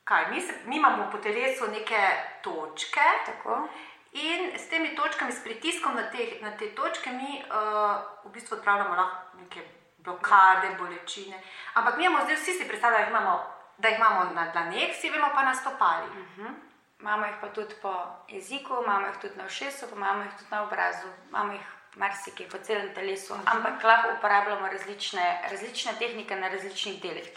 kaj? 0.04 0.30
Mi, 0.32 0.42
se, 0.42 0.54
mi 0.66 0.78
imamo 0.78 1.10
po 1.12 1.18
telesu 1.18 1.68
neke 1.72 2.02
točke. 2.42 3.08
Tako. 3.26 3.68
In 4.12 4.52
s 4.60 4.70
temi 4.70 4.96
točkami, 4.96 5.32
s 5.32 5.44
pritiskom 5.44 5.96
na 5.96 6.10
te, 6.12 6.38
na 6.42 6.58
te 6.58 6.76
točke, 6.76 7.10
mi 7.10 7.44
uh, 7.44 8.02
v 8.26 8.32
bistvu 8.34 8.58
odpravljamo 8.58 8.96
lahko 8.96 9.38
neke 9.38 9.62
blokade, 9.98 10.76
bolečine. 10.80 11.40
Ampak 11.74 11.98
mi 11.98 12.06
imamo 12.06 12.24
zdaj 12.24 12.36
vsi 12.36 12.54
si 12.54 12.68
predstavljamo, 12.68 12.98
da 12.98 13.08
jih 13.08 13.10
imamo, 13.10 13.46
da 13.78 13.88
jih 13.88 13.98
imamo 13.98 14.34
na 14.34 14.52
dlaneh, 14.52 14.92
vsi 14.92 15.10
vemo 15.10 15.28
pa 15.36 15.44
na 15.44 15.56
stopali. 15.56 16.08
Uh 16.08 16.38
-huh. 16.38 16.52
Imamo 17.00 17.26
jih 17.26 17.36
pa 17.42 17.48
tudi 17.48 17.76
po 17.82 17.94
jeziku, 18.28 18.84
imamo 18.84 19.08
jih 19.08 19.18
tudi 19.22 19.38
na 19.38 19.46
ušesu, 19.46 19.86
imamo 19.96 20.24
jih 20.24 20.34
tudi 20.38 20.52
na 20.52 20.64
obrazu, 20.64 21.08
imamo 21.30 21.54
jih 21.54 21.68
marsikaj 21.96 22.50
po 22.50 22.58
celem 22.58 22.94
telesu, 22.94 23.34
-huh. 23.34 23.56
ampak 23.56 23.84
lahko 23.84 24.10
uporabljamo 24.18 24.68
različne, 24.68 25.42
različne 25.52 25.92
tehnike 26.00 26.36
na 26.36 26.48
različnih 26.48 27.02
delih. 27.02 27.30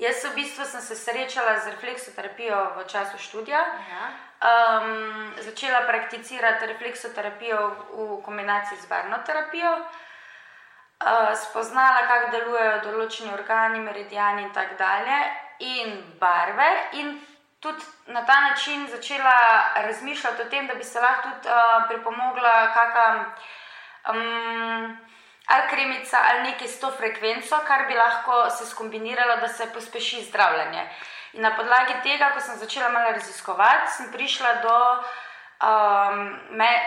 Jaz 0.00 0.24
v 0.24 0.34
bistvu 0.34 0.64
sem 0.64 0.80
se 0.80 0.96
srečala 0.96 1.58
z 1.60 1.66
refleksoterapijo 1.66 2.72
v 2.76 2.84
času 2.88 3.18
študija. 3.18 3.58
Ja. 3.90 4.06
Um, 4.40 5.32
začela 5.38 5.80
prakticirati 5.86 6.66
refleksoterapijo 6.66 7.76
v 7.92 8.22
kombinaciji 8.22 8.78
z 8.80 8.88
barno 8.88 9.18
terapijo. 9.26 9.72
Uh, 9.76 11.36
spoznala, 11.36 12.06
kako 12.08 12.30
delujejo 12.30 12.80
določeni 12.84 13.32
organi, 13.32 13.80
meridiani 13.80 14.42
in 14.42 14.52
tako 14.52 14.74
dalje, 14.78 15.20
in 15.58 16.02
barve, 16.20 16.70
in 16.92 17.20
tudi 17.60 17.84
na 18.06 18.26
ta 18.26 18.40
način 18.40 18.86
začela 18.88 19.62
razmišljati 19.74 20.42
o 20.42 20.50
tem, 20.50 20.66
da 20.66 20.74
bi 20.74 20.84
se 20.84 21.00
lahko 21.00 21.28
tudi 21.28 21.48
uh, 21.48 21.88
pripomogla 21.88 22.72
kakam. 22.74 23.34
Um, 24.10 24.98
Ali 25.50 25.68
kremica, 25.68 26.18
ali 26.30 26.42
nekaj 26.42 26.68
s 26.68 26.80
to 26.80 26.90
frekvenco, 26.90 27.56
kar 27.66 27.86
bi 27.88 27.94
lahko 27.94 28.50
se 28.50 28.66
skombiniralo, 28.66 29.36
da 29.36 29.48
se 29.48 29.72
pospeši 29.74 30.22
zdravljenje. 30.24 30.84
In 31.32 31.42
na 31.42 31.50
podlagi 31.56 31.94
tega, 32.02 32.30
ko 32.34 32.40
sem 32.40 32.58
začela 32.58 32.88
malo 32.88 33.10
raziskovati, 33.10 33.90
sem 33.96 34.12
prišla 34.12 34.52
do 34.62 34.76
um, 34.94 36.20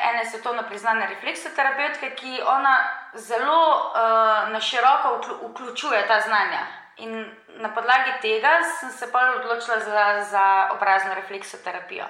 ene 0.09 0.25
svetovno 0.31 0.63
priznane 0.69 1.07
refleksoterapeutke, 1.07 2.15
ki 2.15 2.39
ona 2.45 2.77
zelo 3.13 3.59
uh, 3.75 4.49
na 4.49 4.59
široko 4.59 5.21
vključuje 5.43 6.07
ta 6.07 6.19
znanja. 6.19 6.63
In 6.97 7.25
na 7.47 7.69
podlagi 7.73 8.12
tega 8.21 8.59
sem 8.79 8.91
se 8.91 9.12
pa 9.12 9.31
odločila 9.39 9.79
za, 9.79 10.23
za 10.29 10.69
obrazno 10.75 11.13
refleksoterapijo, 11.13 12.05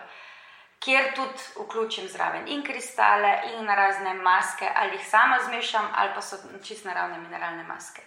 kjer 0.79 1.13
tudi 1.15 1.39
vključim 1.55 2.07
zraven 2.07 2.47
in 2.47 2.63
kristale, 2.63 3.41
in 3.55 3.67
razne 3.67 4.13
maske, 4.13 4.71
ali 4.75 4.97
jih 4.97 5.07
sama 5.07 5.39
zmešam, 5.45 5.87
ali 5.95 6.11
pa 6.15 6.21
so 6.21 6.37
čist 6.63 6.85
naravne 6.85 7.17
mineralne 7.17 7.63
maske. 7.63 8.01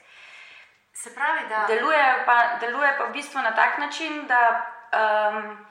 Se 0.93 1.15
pravi, 1.15 1.49
da 1.49 1.65
deluje 1.69 2.23
pa, 2.27 2.57
deluje 2.61 2.95
pa 2.99 3.05
v 3.05 3.13
bistvu 3.13 3.41
na 3.43 3.55
tak 3.55 3.79
način, 3.79 4.27
da 4.27 4.43
um, 4.93 5.67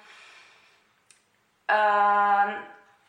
uh, 1.70 2.54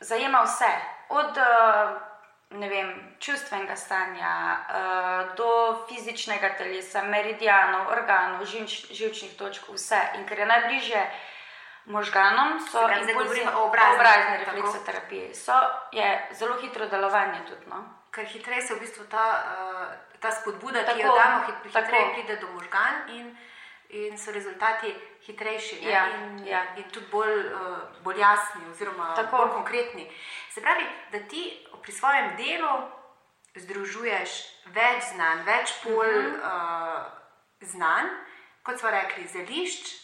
zajema 0.00 0.42
vse, 0.42 0.72
od 1.08 1.36
uh, 1.36 2.05
vem, 2.50 3.16
čustvenega 3.18 3.76
stanja 3.76 4.32
uh, 4.54 5.36
do 5.36 5.84
fizičnega 5.88 6.54
telesa, 6.58 7.02
meridianov, 7.02 7.90
organov, 7.90 8.46
živč, 8.46 8.92
živčnih 8.92 9.34
točk, 9.36 9.66
vse. 9.72 9.98
In 10.18 10.26
ker 10.26 10.38
je 10.38 10.46
najbližje 10.46 11.02
možganom, 11.86 12.60
so 12.70 12.86
impulzi 12.86 13.42
obrazne 13.42 14.38
refleksoterapije. 14.44 15.34
So, 15.34 15.58
je 15.92 16.28
zelo 16.32 16.56
hitro 16.62 16.86
delovanje 16.86 17.42
tudi. 17.48 17.66
No? 17.66 17.82
Ker 18.10 18.24
hitreje 18.24 18.62
se 18.62 18.74
v 18.74 18.80
bistvu 18.80 19.04
ta, 19.10 19.26
uh, 19.42 20.20
ta 20.20 20.30
spodbuda, 20.30 20.86
tako, 20.86 20.96
ki 20.96 21.06
jo 21.06 21.14
damo, 21.14 21.44
hitreje 21.66 22.12
pride 22.14 22.36
do 22.40 22.54
možgan 22.54 23.10
in, 23.10 23.36
in 23.88 24.18
so 24.18 24.32
rezultati 24.32 24.94
hitrejši 25.26 25.78
ja, 25.88 26.06
in, 26.14 26.46
ja. 26.46 26.62
in 26.76 26.84
tudi 26.90 27.06
bolj, 27.10 27.38
uh, 27.46 27.78
bolj 28.04 28.20
jasni, 28.20 28.62
oziroma 28.70 29.14
tako. 29.14 29.36
bolj 29.36 29.50
konkretni. 29.50 30.10
Se 30.50 30.60
pravi, 30.60 30.84
da 31.12 31.18
ti 31.18 31.66
pri 31.82 31.92
svojem 31.92 32.36
delu 32.36 32.88
združuješ 33.54 34.30
več 34.66 35.04
znanj, 35.14 35.44
več 35.46 35.72
pol 35.82 35.94
uh 35.94 36.24
-huh. 36.24 37.02
uh, 37.02 37.04
znanj, 37.60 38.08
kot 38.62 38.78
smo 38.78 38.90
rekli, 38.90 39.26
zelišč, 39.26 39.94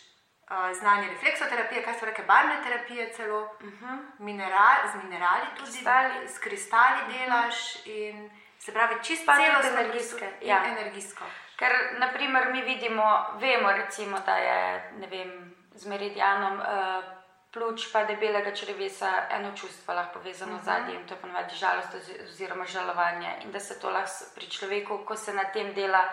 uh, 0.50 0.72
znanje 0.78 1.08
refleksoterapije, 1.08 1.82
kaj 1.84 1.98
so 1.98 2.06
rekli, 2.06 2.24
barvne 2.24 2.62
terapije, 2.62 3.12
celo 3.12 3.40
uh 3.42 3.62
Mhm. 3.62 3.84
-huh. 3.84 3.98
Mineral, 4.18 4.88
z 4.92 5.02
minerali, 5.04 5.46
tudi 5.56 5.70
Kristali. 5.70 6.28
s 6.28 6.38
kristali 6.38 7.00
delaš. 7.12 7.86
In, 7.86 8.30
se 8.64 8.72
pravi, 8.72 8.94
čisto 9.02 9.32
energijske, 9.32 10.28
in 10.40 10.48
ja. 10.48 10.64
energijsko. 10.66 11.24
Ker, 11.56 11.72
naprimer, 11.98 12.52
mi 12.52 12.62
vidimo, 12.62 13.26
vemo, 13.40 13.72
recimo, 13.72 14.18
da 14.26 14.36
je 14.36 14.92
vem, 15.10 15.54
z 15.74 15.86
meridianom 15.86 16.60
uh, 16.60 17.04
pljuč, 17.52 17.88
pa 17.92 18.04
debelega 18.04 18.54
črevesa 18.54 19.10
eno 19.30 19.50
čustvo 19.56 19.94
lahko 19.94 20.18
povezano 20.18 20.54
uh 20.54 20.60
-huh. 20.60 20.64
zadnji 20.64 20.94
in 20.94 21.06
to 21.06 21.14
je 21.14 21.20
ponovadi 21.20 21.54
žalost 21.54 21.94
ozi- 21.94 22.22
oziroma 22.24 22.64
žalovanje. 22.64 23.34
In 23.44 23.52
da 23.52 23.60
se 23.60 23.80
to 23.80 23.90
lahko 23.90 24.24
pri 24.34 24.46
človeku, 24.46 25.04
ko 25.04 25.16
se 25.16 25.34
na 25.34 25.44
tem 25.44 25.74
dela, 25.74 26.04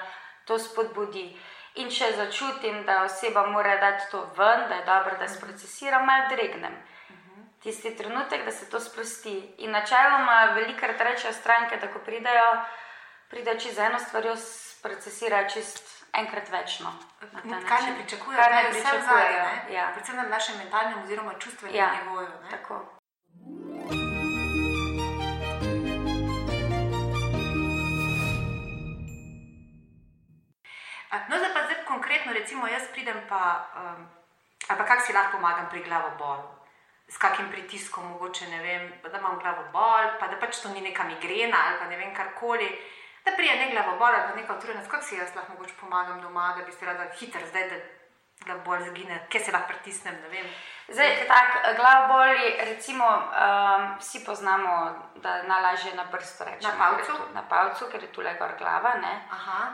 to 0.46 0.60
spodbudi. 0.60 1.39
In 1.75 1.89
če 1.89 2.12
začutim, 2.12 2.86
da 2.86 3.03
oseba 3.03 3.46
mora 3.46 3.77
dati 3.77 4.12
to 4.12 4.20
ven, 4.38 4.70
da 4.70 4.75
je 4.75 4.86
dobro, 4.86 5.18
da 5.20 5.27
sprocesiram, 5.27 6.06
malo 6.06 6.27
dregnem. 6.29 6.74
Tisti 7.59 7.95
trenutek, 7.95 8.45
da 8.45 8.51
se 8.51 8.69
to 8.69 8.79
sprosti. 8.79 9.55
In 9.57 9.71
načeloma 9.71 10.51
velikokrat 10.55 11.01
rečejo 11.01 11.33
stranke, 11.33 11.77
da 11.77 11.91
ko 11.93 11.99
pridejo, 11.99 12.65
pridejo 13.29 13.59
čez 13.59 13.77
eno 13.79 13.99
stvar, 13.99 14.23
procesirajo 14.81 15.49
čist 15.49 15.83
enkrat 16.13 16.49
večno. 16.49 16.93
Kaj 17.69 17.81
ne 17.81 17.95
pričakujejo, 17.97 18.43
kaj 18.43 18.63
ne 18.63 18.69
pričakujejo. 18.69 18.99
vzadje, 18.99 19.41
ne? 19.41 19.73
Ja. 19.75 19.89
predvsem 19.93 20.15
na 20.15 20.23
našem 20.23 20.57
mentalnem 20.57 21.03
oziroma 21.03 21.33
čustvenem 21.39 21.75
Ja, 21.75 21.91
nivoju. 22.03 22.27
ne. 22.43 22.49
tako. 22.49 22.79
No, 31.29 31.37
zdaj 31.37 31.53
pa 31.53 31.61
zdaj 31.65 31.85
konkretno, 31.87 32.33
recimo, 32.33 32.67
jaz 32.67 32.83
pridem 32.93 33.17
pa, 33.29 33.41
um, 33.75 34.07
ali 34.69 34.77
pa 34.79 34.85
kako 34.85 35.01
si 35.01 35.13
lahko 35.13 35.37
pomagam 35.37 35.69
pri 35.69 35.83
glavobolu. 35.83 36.58
S 37.09 37.17
kakim 37.17 37.49
pritiskom, 37.51 38.05
mogoče 38.13 38.47
ne 38.47 38.59
vem, 38.63 38.83
da 39.03 39.17
imam 39.17 39.39
glavobol, 39.41 40.11
pa 40.19 40.27
da 40.29 40.37
pač 40.37 40.61
to 40.61 40.69
ni 40.69 40.81
neka 40.81 41.03
migrena 41.03 41.57
ali 41.67 41.79
pa 41.79 41.85
ne 41.89 41.97
vem 41.97 42.15
karkoli. 42.15 42.69
Da 43.25 43.31
prije 43.35 43.55
ne 43.55 43.71
glavobol 43.71 44.07
ali 44.07 44.27
pa 44.29 44.35
neka 44.35 44.57
utrujenost, 44.57 44.91
kako 44.91 45.03
si 45.03 45.15
jaz 45.15 45.35
lahko 45.35 45.53
mogoče 45.53 45.73
pomagam 45.79 46.21
doma, 46.21 46.53
da 46.57 46.65
bi 46.65 46.71
se 46.71 46.85
rada 46.85 47.09
hitro 47.19 47.41
zdaj, 47.49 47.69
da 47.69 47.79
glavobol 48.45 48.85
zgine, 48.89 49.25
kje 49.29 49.39
se 49.39 49.51
lahko 49.51 49.67
pritisnem, 49.67 50.15
ne 50.21 50.29
vem. 50.29 50.45
Zdaj, 50.89 51.27
tako, 51.27 51.73
glavoboli, 51.75 52.55
recimo, 52.59 53.05
um, 53.05 53.97
vsi 53.99 54.23
poznamo, 54.25 54.95
da 55.15 55.35
je 55.35 55.43
najlažje 55.43 55.95
na 55.95 56.05
prstu 56.11 56.43
reči. 56.43 56.67
Na 56.67 56.71
palcu? 56.77 57.13
Na 57.33 57.43
palcu, 57.49 57.85
ker 57.91 58.03
je 58.03 58.11
tu 58.11 58.21
le 58.21 58.33
gor 58.39 58.55
glava. 58.57 58.93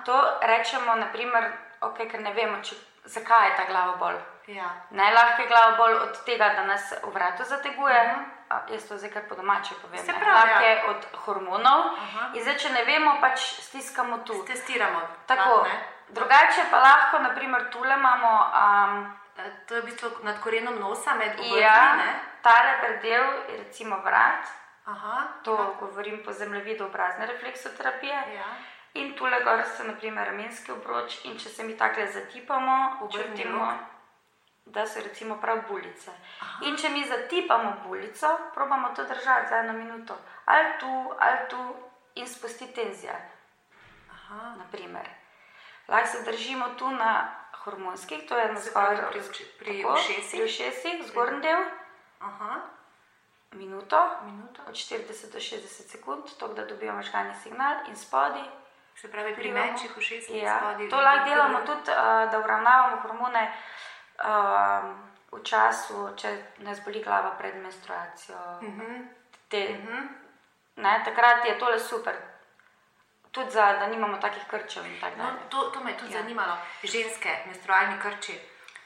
To 0.05 0.39
rečemo, 0.41 0.95
naprimer, 0.95 1.51
okay, 1.81 2.09
ker 2.11 2.21
ne 2.21 2.33
vemo, 2.33 2.59
če, 2.63 2.75
zakaj 3.05 3.49
je 3.49 3.55
ta 3.55 3.65
glavobol. 3.69 4.19
Ja. 4.47 4.69
Najlahke 4.89 5.41
je 5.41 5.47
glavobol 5.47 5.95
od 6.03 6.25
tega, 6.25 6.49
da 6.49 6.63
nas 6.63 6.93
v 7.03 7.09
vratu 7.13 7.43
zateguje. 7.43 8.01
Uh 8.05 8.11
-huh. 8.19 8.23
A, 8.49 8.61
jaz 8.69 8.87
to 8.87 8.97
zdaj 8.97 9.09
kar 9.11 9.23
po 9.29 9.35
domače 9.35 9.73
povem. 9.81 9.97
Mhm. 9.99 10.05
Se 10.05 10.11
ne. 10.11 10.19
pravi, 10.19 10.49
Lahko 10.49 10.63
ja. 10.63 10.69
je 10.69 10.83
od 10.85 11.05
hormonov. 11.15 11.79
Aha. 11.97 12.29
In 12.33 12.41
zdaj, 12.43 12.57
če 12.57 12.69
ne 12.69 12.83
vemo, 12.85 13.17
pač 13.21 13.39
stiskamo 13.39 14.17
tu. 14.17 14.45
Testiramo. 14.45 15.01
Tako. 15.25 15.49
lahko, 15.49 15.63
ne. 15.67 15.79
Drugače 16.09 16.61
pa 16.71 16.77
lahko, 16.79 17.19
naprimer, 17.19 17.69
tule 17.69 17.93
imamo. 17.93 18.51
Um, 18.53 19.17
To 19.67 19.75
je 19.75 19.81
v 19.81 19.85
bistvu 19.85 20.09
nad 20.23 20.39
korenom 20.43 20.79
nosa, 20.79 21.13
med 21.13 21.31
obrvmi. 21.39 21.59
ja, 21.59 21.95
ne? 21.95 22.19
tale 22.41 22.77
predel 22.81 23.23
je 23.49 23.57
recimo 23.57 23.97
vrat. 23.97 24.45
Aha, 24.85 25.23
To 25.43 25.75
govorim 25.79 26.21
po 26.25 26.31
zemljevidu 26.31 26.85
obrazne 26.85 27.25
refleksoterapije. 27.25 28.13
ja. 28.13 28.45
In 28.93 29.13
tule 29.17 29.43
gor 29.43 29.63
so 29.77 29.83
naprimer 29.83 30.27
ramenski 30.27 30.71
obroč 30.71 31.25
in 31.25 31.37
če 31.39 31.49
se 31.49 31.63
mi 31.63 31.77
takole 31.77 32.07
zatipamo, 32.07 32.97
Obrni 33.01 33.37
čutimo. 33.37 33.77
Da 34.65 34.87
so 34.87 34.99
recimo 34.99 35.37
prav 35.41 35.57
bulice. 35.69 36.11
In 36.61 36.77
če 36.77 36.89
mi 36.89 37.05
zatipamo 37.07 37.73
bulico, 37.87 38.27
probamo 38.53 38.89
to 38.95 39.03
držati 39.03 39.49
za 39.49 39.55
eno 39.55 39.73
minuto. 39.73 40.17
Ali 40.45 40.79
tu, 40.79 41.13
ali 41.19 41.49
tu 41.49 41.75
in 42.15 42.27
spusti 42.27 42.73
tenzija. 42.73 43.15
Aha. 44.11 44.55
Lahko 45.87 46.07
se 46.07 46.23
držimo 46.23 46.69
tu 46.77 46.89
na 46.89 47.35
hormonskih, 47.63 48.27
to 48.29 48.37
je 48.37 48.53
na 48.53 48.59
zgornji 48.59 49.01
pri 49.11 49.21
pri 49.59 49.85
ušesih? 49.85 50.31
Pri 50.31 50.43
ušesih, 50.43 51.07
zgornji 51.07 51.41
del, 51.41 51.63
Aha, 52.19 52.61
minuto, 53.51 54.09
minuto. 54.25 54.61
od 54.67 54.73
40 54.73 55.33
do 55.33 55.39
60 55.39 55.91
sekund, 55.91 56.23
tako 56.39 56.53
da 56.53 56.65
dobijo 56.65 56.93
možgani 56.93 57.33
signal 57.43 57.75
in 57.87 57.95
spodaj. 57.95 58.43
Se 58.95 59.11
pravi, 59.11 59.35
pri 59.35 59.51
mečih 59.51 59.97
ušesih 59.97 60.43
Ja, 60.43 60.77
to 60.89 61.01
lahko 61.01 61.29
delamo 61.29 61.59
tudi, 61.65 61.91
uh, 61.91 62.31
da 62.31 62.39
uravnavamo 62.39 63.01
hormone 63.01 63.53
uh, 64.17 64.95
v 65.31 65.43
času, 65.43 66.09
če 66.15 66.29
nas 66.57 66.79
boli 66.79 67.01
glava 67.01 67.31
pred 67.31 67.55
menstruacijo. 67.55 68.37
Mhm. 68.61 69.07
Te, 69.47 69.69
Mhm. 69.71 70.07
ne, 70.77 71.01
takrat 71.05 71.45
je 71.45 71.59
tole 71.59 71.79
super. 71.79 72.15
Tudi 73.31 73.51
za, 73.51 73.73
da 73.73 73.87
nimamo 73.87 74.17
takih 74.17 74.43
krčev 74.47 74.85
in 74.85 74.99
tako 75.01 75.17
No, 75.17 75.29
to, 75.49 75.61
to 75.63 75.79
me 75.79 75.91
je 75.91 75.97
tudi 75.97 76.13
Ja. 76.13 76.21
zanimalo. 76.21 76.53
Ženske, 76.83 77.43
menstrualni 77.45 77.99
krči, 77.99 78.39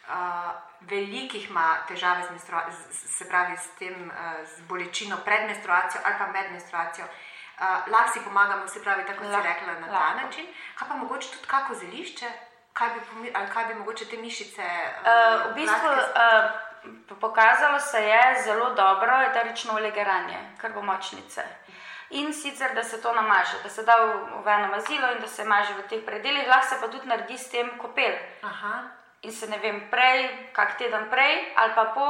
uh, 0.05 0.51
veliko 0.81 1.37
jih 1.37 1.49
ima 1.49 1.77
težave 1.87 2.23
z, 2.23 2.29
z, 2.71 3.07
se 3.07 3.29
pravi, 3.29 3.57
s, 3.57 3.67
tem, 3.69 3.93
uh, 4.07 4.15
z 4.47 4.61
bolečino 4.61 5.17
pred 5.17 5.45
menstruacijo 5.45 6.01
ali 6.03 6.15
pa 6.17 6.27
med 6.27 6.51
menstruacijo. 6.51 7.05
Uh, 7.05 7.63
lahko 7.87 8.13
si 8.13 8.19
pomagamo, 8.19 8.67
se 8.67 8.81
pravi, 8.81 9.05
tako 9.05 9.19
kot 9.19 9.27
si 9.27 9.41
rekla, 9.43 9.73
na 9.75 9.87
ta 9.87 9.93
lahko. 9.93 10.21
način. 10.21 10.45
Kaj 10.75 10.87
pa 10.87 10.95
mogoče 10.95 11.29
tudi 11.29 11.47
kako 11.47 11.73
zelišče, 11.75 12.29
kaj 12.79 12.89
bi, 12.95 13.31
kaj 13.53 13.65
bi 13.65 13.73
mogoče 13.73 14.05
te 14.05 14.17
mišice. 14.17 14.63
Uh, 14.63 15.51
v 15.51 15.55
bistvu 15.55 15.89
uh, 15.91 17.17
pokazalo 17.19 17.79
se 17.79 18.03
je 18.03 18.43
zelo 18.43 18.73
dobro 18.73 19.21
eterično 19.29 19.73
olje 19.73 19.91
geranje, 19.91 20.39
krvomočnice. 20.57 21.43
In 22.09 22.33
sicer, 22.33 22.73
da 22.75 22.83
se 22.83 23.01
to 23.01 23.13
namaže, 23.13 23.57
da 23.63 23.69
se 23.69 23.83
da 23.83 23.95
v, 23.95 24.13
v 24.45 24.47
eno 24.47 24.67
mazilo 24.67 25.11
in 25.11 25.19
da 25.21 25.27
se 25.27 25.43
maže 25.43 25.73
v 25.73 25.87
teh 25.89 26.05
predeljih, 26.05 26.47
lahko 26.47 26.67
se 26.69 26.81
pa 26.81 26.87
tudi 26.87 27.07
naredi 27.07 27.37
s 27.37 27.51
tem 27.51 27.69
kopel. 27.77 28.15
Aha, 28.43 28.79
In 29.21 29.31
se 29.31 29.47
ne 29.47 29.57
vem, 29.57 29.81
prej, 29.91 30.29
kak 30.55 30.77
teden 30.77 31.09
prej 31.11 31.51
ali 31.55 31.73
pa 31.75 31.83
po, 31.91 32.05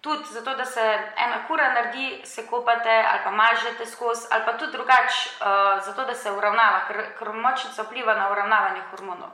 tudi 0.00 0.24
zato, 0.28 0.54
da 0.54 0.64
se 0.64 0.80
ena 1.16 1.46
kura 1.48 1.72
naredi, 1.72 2.20
se 2.24 2.46
kopate 2.46 3.04
ali 3.10 3.20
pa 3.24 3.30
mažete 3.30 3.86
skozi, 3.86 4.28
ali 4.30 4.44
pa 4.44 4.52
tudi 4.52 4.72
drugače, 4.72 5.30
uh, 5.40 5.84
zato 5.84 6.04
da 6.04 6.14
se 6.14 6.32
uravnava, 6.32 6.84
ker 6.88 7.04
krvomočnica 7.18 7.82
vpliva 7.82 8.14
na 8.14 8.30
uravnavanje 8.30 8.82
hormonov. 8.90 9.30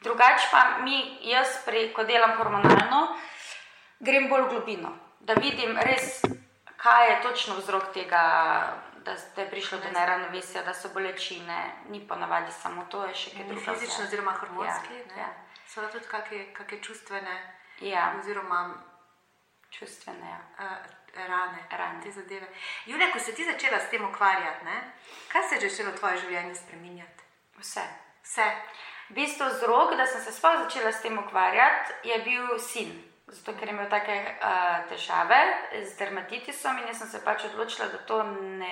Drugače 0.00 0.48
pa 0.50 0.78
mi, 0.78 0.98
jaz, 1.22 1.58
pri, 1.64 1.92
ko 1.92 2.04
delam 2.04 2.36
hormonalno, 2.36 3.00
grem 4.00 4.28
bolj 4.28 4.46
globino, 4.48 4.92
da 5.20 5.34
vidim 5.34 5.76
res, 5.78 6.22
kaj 6.76 7.10
je 7.10 7.22
točno 7.22 7.54
vzrok 7.54 7.92
tega, 7.92 8.22
da, 8.96 9.14
da 9.36 9.42
je 9.42 9.50
prišlo 9.50 9.78
do 9.78 9.90
neravnovesja, 9.90 10.62
da 10.62 10.74
so 10.74 10.88
bolečine, 10.88 11.58
ni 11.88 12.00
pa 12.08 12.16
navadi 12.16 12.52
samo 12.52 12.84
to, 12.84 13.04
je 13.04 13.14
še 13.14 13.30
kaj 13.30 13.44
drugega. 13.44 13.74
fizično, 13.74 14.04
oziroma 14.04 14.32
hormonski. 14.32 14.94
Ja, 15.08 15.16
Ja. 15.18 15.28
So 15.68 15.84
tudi 15.86 16.06
kakšne 16.06 16.80
čustvene, 16.82 17.36
Ja, 17.80 18.14
oziroma 18.18 18.74
čustvene. 19.70 20.26
Ja. 20.26 20.40
uh, 20.58 20.76
rane, 21.16 21.58
Rane. 21.70 22.02
te 22.02 22.10
zadeve. 22.10 22.48
Julija, 22.86 23.12
ko 23.12 23.18
si 23.18 23.34
ti 23.34 23.44
začela 23.44 23.78
s 23.78 23.90
tem 23.90 24.04
ukvarjati, 24.04 24.64
ne? 24.64 24.92
kaj 25.28 25.42
se 25.42 25.54
je 25.54 25.68
začelo 25.68 25.92
v 25.92 25.98
tvoje 25.98 26.16
življenje 26.16 26.54
spremenjati? 26.54 27.24
Vse. 27.58 27.84
Vse. 28.22 28.46
V 29.10 29.14
bistvu 29.14 29.46
vzrok, 29.46 29.96
da 29.98 30.06
sem 30.06 30.20
se 30.22 30.32
sploh 30.32 30.62
začela 30.62 30.92
s 30.92 31.02
tem 31.02 31.18
ukvarjati, 31.18 31.92
je 32.06 32.18
bil 32.22 32.58
sin. 32.58 32.92
Zato, 33.26 33.54
ker 33.58 33.68
je 33.68 33.74
imel 33.74 33.88
take 33.90 34.14
uh, 34.38 34.86
težave 34.90 35.38
z 35.82 35.98
dermatitisom 35.98 36.78
in 36.78 36.90
jaz 36.90 37.02
sem 37.02 37.08
se 37.10 37.20
pač 37.24 37.44
odločila, 37.50 37.88
da 37.90 37.98
to 38.06 38.22
ne 38.22 38.70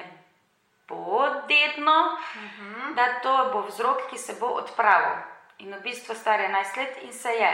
bo 0.88 1.26
dedno, 1.49 1.99
uh 2.14 2.42
-huh. 2.59 2.95
da 2.95 3.21
to 3.23 3.50
bo 3.52 3.62
vzrok, 3.66 4.11
ki 4.11 4.18
se 4.18 4.37
bo 4.40 4.47
odpravil. 4.47 5.16
In 5.59 5.75
v 5.75 5.83
bistvu 5.83 6.14
star 6.14 6.40
je 6.40 6.49
11 6.49 6.76
let 6.76 6.99
in 7.02 7.12
se 7.12 7.30
je. 7.30 7.52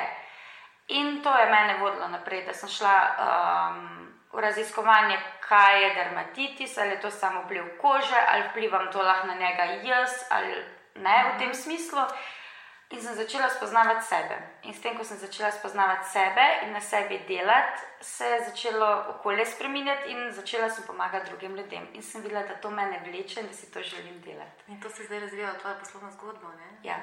In 0.88 1.22
to 1.22 1.38
je 1.38 1.50
mene 1.50 1.76
vodilo 1.80 2.08
naprej, 2.08 2.44
da 2.44 2.52
sem 2.52 2.68
šla 2.68 2.96
um, 3.16 4.08
v 4.32 4.40
raziskovanje, 4.40 5.18
kaj 5.48 5.82
je 5.82 5.94
dermatitis, 5.94 6.78
ali 6.78 6.90
je 6.90 7.00
to 7.00 7.10
samo 7.10 7.42
vpliv 7.42 7.64
kože, 7.80 8.20
ali 8.28 8.48
vplivam 8.50 8.92
to 8.92 9.02
lahko 9.02 9.26
na 9.26 9.34
njega 9.34 9.62
jaz, 9.62 10.10
ali 10.30 10.64
ne 10.94 11.24
v 11.24 11.38
tem 11.38 11.54
smislu. 11.54 12.00
In 12.90 13.02
sem 13.02 13.14
začela 13.14 13.48
spoznavati 13.50 14.06
sebe. 14.06 14.36
In 14.62 14.74
s 14.74 14.80
tem, 14.80 14.96
ko 14.96 15.04
sem 15.04 15.16
začela 15.18 15.50
spoznavati 15.50 16.08
sebe 16.08 16.44
in 16.62 16.72
na 16.72 16.80
sebi 16.80 17.18
delati, 17.18 17.80
se 18.00 18.24
je 18.24 18.44
začelo 18.44 18.86
okolje 19.08 19.46
spremenjati 19.46 20.10
in 20.10 20.32
začela 20.32 20.70
sem 20.70 20.84
pomagati 20.86 21.30
drugim 21.30 21.56
ljudem. 21.56 21.88
In 21.94 22.02
sem 22.02 22.22
videla, 22.22 22.42
da 22.42 22.54
to 22.54 22.70
mene 22.70 23.00
vleče 23.00 23.40
in 23.40 23.46
da 23.46 23.52
si 23.52 23.72
to 23.72 23.82
želim 23.82 24.20
delati. 24.20 24.62
In 24.68 24.80
to 24.80 24.90
se 24.90 25.04
zdaj 25.04 25.20
razvija 25.20 25.52
v 25.52 25.58
tvojo 25.58 25.76
poslovno 25.78 26.10
zgodbo. 26.10 26.48
Ne? 26.48 26.78
Ja. 26.82 26.96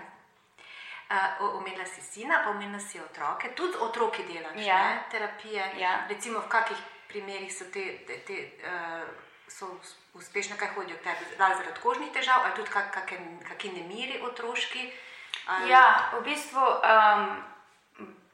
Uh, 1.09 1.55
omenila 1.55 1.85
si 1.85 2.01
sina, 2.01 2.41
pa 2.43 2.49
omenila 2.49 2.79
si 2.79 2.99
otroke, 2.99 3.49
tudi 3.49 3.77
otroke 3.79 4.23
delaš, 4.23 4.55
Ja. 4.57 4.77
ne? 4.79 5.03
terapije. 5.11 5.71
Ja. 5.77 6.05
Recimo, 6.09 6.39
v 6.39 6.47
kakih 6.47 6.77
primerih 7.07 7.51
so 7.53 7.65
te, 7.65 7.97
te, 8.07 8.17
te 8.19 8.33
uh, 8.63 9.07
so 9.47 9.65
us- 9.65 9.97
uspešne, 10.13 10.55
kaj 10.57 10.67
hodijo 10.67 10.97
k 10.97 11.03
tebi, 11.03 11.25
ali 11.39 11.55
zaradi 11.55 11.81
kožnih 11.81 12.11
težav, 12.13 12.45
ali 12.45 12.55
tudi 12.55 12.69
kak, 12.71 12.93
kake, 12.93 13.17
kaki 13.49 13.69
nemiri 13.71 14.21
otroški. 14.23 14.91
Ali... 15.47 15.69
Ja, 15.69 16.11
v 16.13 16.23
bistvu 16.23 16.61
um, 16.61 17.43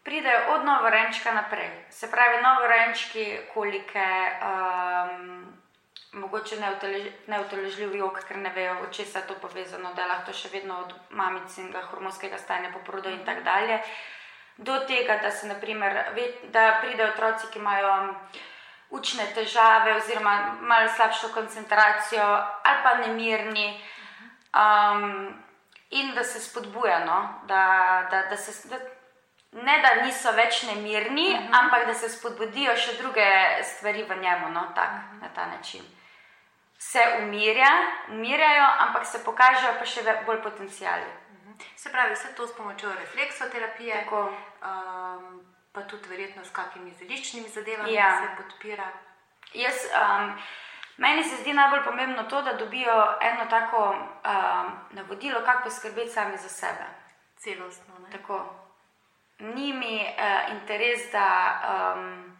pridejo 0.04 0.56
od 0.56 0.66
novorojenčka 0.66 1.34
naprej. 1.34 1.70
Se 1.90 2.12
pravi, 2.12 2.42
novorojenčki, 2.42 3.40
kolike, 3.54 4.10
um, 4.42 5.54
mogoče 6.12 6.56
neuteležljiv 7.28 7.96
jok, 7.96 8.20
ker 8.28 8.38
ne 8.38 8.52
vejo, 8.56 8.78
od 8.84 8.92
česa 8.92 9.20
je 9.20 9.28
to 9.28 9.36
povezano, 9.42 9.94
da 9.96 10.08
lahko 10.08 10.34
še 10.34 10.52
vedno 10.52 10.80
od 10.86 10.94
mamicinega 11.10 11.82
hormonskega 11.92 12.38
stanja 12.38 12.72
po 12.74 12.80
porodu 12.86 13.10
in 13.10 13.26
tako 13.26 13.44
dalje. 13.44 13.80
Do 14.58 14.80
tega, 14.90 15.20
da, 15.22 15.32
se, 15.32 15.48
naprimer, 15.48 16.00
da 16.52 16.80
pridejo 16.82 17.12
otroci, 17.14 17.52
ki 17.54 17.60
imajo 17.60 17.92
um, 17.94 18.14
učne 18.90 19.28
težave, 19.36 19.96
oziroma 20.00 20.56
malo 20.62 20.90
slabšo 20.96 21.30
koncentracijo, 21.34 22.24
ali 22.64 22.84
pa 22.84 22.96
nemirni. 23.04 23.68
Um, 24.56 25.36
in 25.90 26.14
da 26.16 26.24
se 26.24 26.40
spodbuja, 26.40 27.06
no? 27.06 27.34
da, 27.48 28.08
da, 28.12 28.22
da 28.30 28.38
se. 28.38 28.68
Da, 28.70 28.78
Ne, 29.52 29.78
da 29.82 30.04
niso 30.04 30.32
več 30.32 30.64
nemirni, 30.64 31.34
uh 31.34 31.40
-huh. 31.40 31.60
ampak 31.60 31.86
da 31.88 31.94
se 31.94 32.10
spodbudijo 32.10 32.76
še 32.76 32.94
druge 32.98 33.28
stvari 33.64 34.04
v 34.04 34.16
njemu, 34.16 34.50
no, 34.50 34.64
tak, 34.76 34.90
uh 34.90 35.00
-huh. 35.00 35.22
na 35.22 35.30
ta 35.36 35.46
način. 35.46 35.82
Se 36.78 37.00
umirja, 37.20 37.72
umirjajo, 38.08 38.66
ampak 38.80 39.06
se 39.06 39.24
pokažejo 39.24 39.74
pa 39.80 39.86
še 39.86 40.02
bolj 40.26 40.42
potencijali. 40.44 41.06
Se 41.76 41.92
pravi, 41.92 42.14
vse 42.14 42.36
to 42.36 42.48
s 42.48 42.56
pomočjo 42.58 42.90
refleksoterapije, 43.00 44.04
Tako. 44.04 44.22
um, 44.22 45.42
pa 45.72 45.82
tudi 45.82 46.10
verjetno 46.10 46.46
s 46.46 46.50
kakimi 46.50 46.92
zeliščnimi 46.92 47.50
zadevami 47.50 47.94
Ja. 47.94 48.22
se 48.22 48.44
podpira. 48.44 48.88
Jaz, 49.54 49.76
um, 49.94 50.38
meni 50.98 51.24
se 51.24 51.36
zdi 51.36 51.54
najbolj 51.54 51.84
pomembno 51.84 52.24
to, 52.24 52.42
da 52.42 52.54
dobijo 52.54 53.18
eno 53.22 53.46
tako 53.50 53.90
um, 53.90 54.67
navodilo, 54.92 55.42
kako 55.46 55.64
poskrbeti 55.64 56.10
sami 56.10 56.38
za 56.38 56.50
sebe. 56.50 56.86
Celostno. 57.38 58.00
Ne? 58.00 58.12
Tako. 58.12 58.56
Ni 59.40 59.74
mi 59.74 59.96
uh, 60.02 60.54
interes, 60.54 61.12
da, 61.12 61.60
um, 61.96 62.38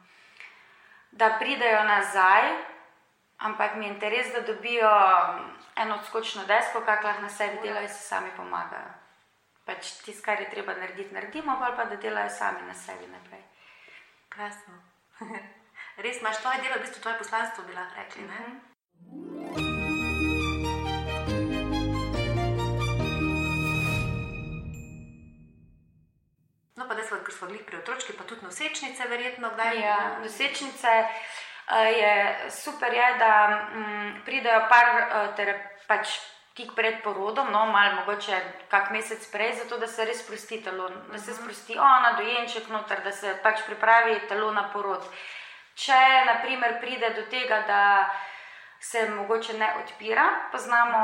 da 1.12 1.36
pridejo 1.40 1.84
nazaj, 1.84 2.44
ampak 3.38 3.76
mi 3.76 3.86
je 3.86 3.94
interes, 3.94 4.34
da 4.34 4.42
dobijo 4.42 4.90
eno 5.76 5.96
odskočno 5.96 6.46
desko, 6.46 6.82
kar 6.82 7.06
lahko 7.06 7.22
na 7.22 7.30
sebi 7.30 7.58
delajo 7.64 7.84
in 7.84 7.90
si 7.90 8.08
sami 8.08 8.30
pomagajo. 8.38 8.94
Pač 9.66 9.92
tisto, 10.06 10.26
kar 10.26 10.42
je 10.42 10.50
treba 10.50 10.74
narediti, 10.74 11.14
naredimo, 11.14 11.58
ali 11.62 11.76
pa 11.76 11.86
da 11.86 11.96
delajo 11.96 12.30
sami 12.30 12.68
na 12.68 12.74
sebi 12.74 13.08
naprej. 13.08 13.44
Krasno. 14.30 14.74
Res 16.04 16.22
imaš 16.22 16.42
tvoje 16.42 16.62
delo, 16.62 16.76
v 16.78 16.86
bistvu 16.86 17.02
tvoje 17.02 17.18
poslanstvo, 17.18 17.64
bi 17.64 17.74
lahko 17.74 17.96
rekli. 17.96 18.26
Uh 18.26 18.32
-huh. 18.32 19.77
No, 26.78 26.86
pa 26.88 26.94
da 26.94 27.04
smo, 27.04 27.18
ker 27.26 27.34
smo 27.34 27.48
bili 27.50 27.64
pri 27.66 27.80
otročki, 27.82 28.14
pa 28.14 28.24
tudi 28.24 28.46
nosečnice, 28.46 29.08
verjetno, 29.10 29.50
kdaj 29.56 29.80
Ja, 29.82 29.98
nosečnice 30.22 30.94
uh, 31.04 31.88
je 32.00 32.50
super, 32.54 32.94
je, 32.94 33.08
da 33.18 33.32
um, 33.74 34.12
pridejo 34.26 34.60
par 34.70 34.92
uh, 34.94 35.36
terap, 35.36 35.64
pač 35.88 36.20
tik 36.58 36.76
pred 36.78 37.02
porodom, 37.04 37.50
no, 37.54 37.66
malo 37.72 37.96
mogoče 38.02 38.38
kak 38.70 38.92
mesec 38.92 39.26
prej, 39.32 39.56
zato 39.64 39.78
da 39.78 39.88
se 39.88 40.06
res 40.06 40.22
sprosti 40.22 40.62
telo, 40.66 40.90
da 41.12 41.18
se 41.18 41.34
sprosti 41.34 41.78
ona, 41.78 42.14
dojenček 42.18 42.70
noter, 42.74 43.02
da 43.06 43.12
se 43.12 43.36
pač 43.44 43.62
pripravi 43.66 44.20
telo 44.30 44.52
na 44.54 44.68
porod. 44.74 45.06
Če 45.78 45.98
naprimer 46.26 46.80
pride 46.82 47.14
do 47.14 47.26
tega, 47.30 47.62
da 47.68 47.82
se 48.80 49.10
mogoče 49.10 49.54
ne 49.58 49.74
odpira, 49.84 50.24
poznamo 50.52 51.00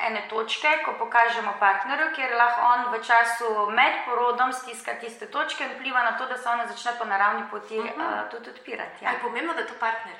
ene 0.00 0.22
točke, 0.28 0.68
ko 0.84 0.92
pokažemo 0.98 1.54
partnerju, 1.58 2.14
kjer 2.14 2.34
lahko 2.36 2.60
on 2.60 2.94
v 2.94 3.02
času 3.04 3.70
med 3.70 3.92
porodom 4.06 4.52
stiska 4.52 4.92
tiste 5.00 5.26
točke 5.30 5.64
in 5.64 5.70
vpliva 5.70 6.02
na 6.02 6.18
to, 6.18 6.26
da 6.26 6.36
se 6.36 6.48
ona 6.48 6.66
začne 6.66 6.92
po 6.98 7.04
naravni 7.04 7.44
poti 7.50 7.78
uh 7.78 7.84
-huh. 7.86 8.24
uh, 8.24 8.30
tudi 8.30 8.50
odpirati. 8.50 9.04
Ja. 9.04 9.10
Ja. 9.10 9.14
Je 9.14 9.20
pomembno, 9.20 9.52
da 9.54 9.60
je 9.60 9.66
to 9.66 9.74
partner. 9.80 10.14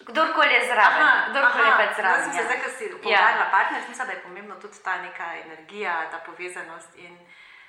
Kdorkoli 0.00 0.54
je 0.54 0.66
zraven, 0.66 1.06
kdorkoli 1.30 1.66
je 1.66 1.76
pač 1.76 1.86
Jaz 1.86 1.96
zraven. 1.96 2.24
sem 2.24 2.32
se 2.32 2.38
ja. 2.38 2.44
zdaj, 2.44 2.58
ko 2.62 2.70
si 2.70 2.90
poudarila 3.02 3.46
partner, 3.50 3.82
mislim, 3.88 4.06
da 4.06 4.12
je 4.12 4.22
pomembno 4.22 4.54
tudi 4.54 4.82
ta 4.84 4.96
neka 4.96 5.26
energija, 5.44 6.10
ta 6.10 6.18
povezanost 6.26 6.94
in 6.94 7.18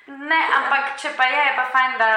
Ne, 0.07 0.37
ampak 0.57 0.97
če 1.01 1.09
pa 1.17 1.23
je, 1.23 1.45
je 1.45 1.53
pa 1.55 1.63
fajn, 1.65 1.97
da, 1.97 2.09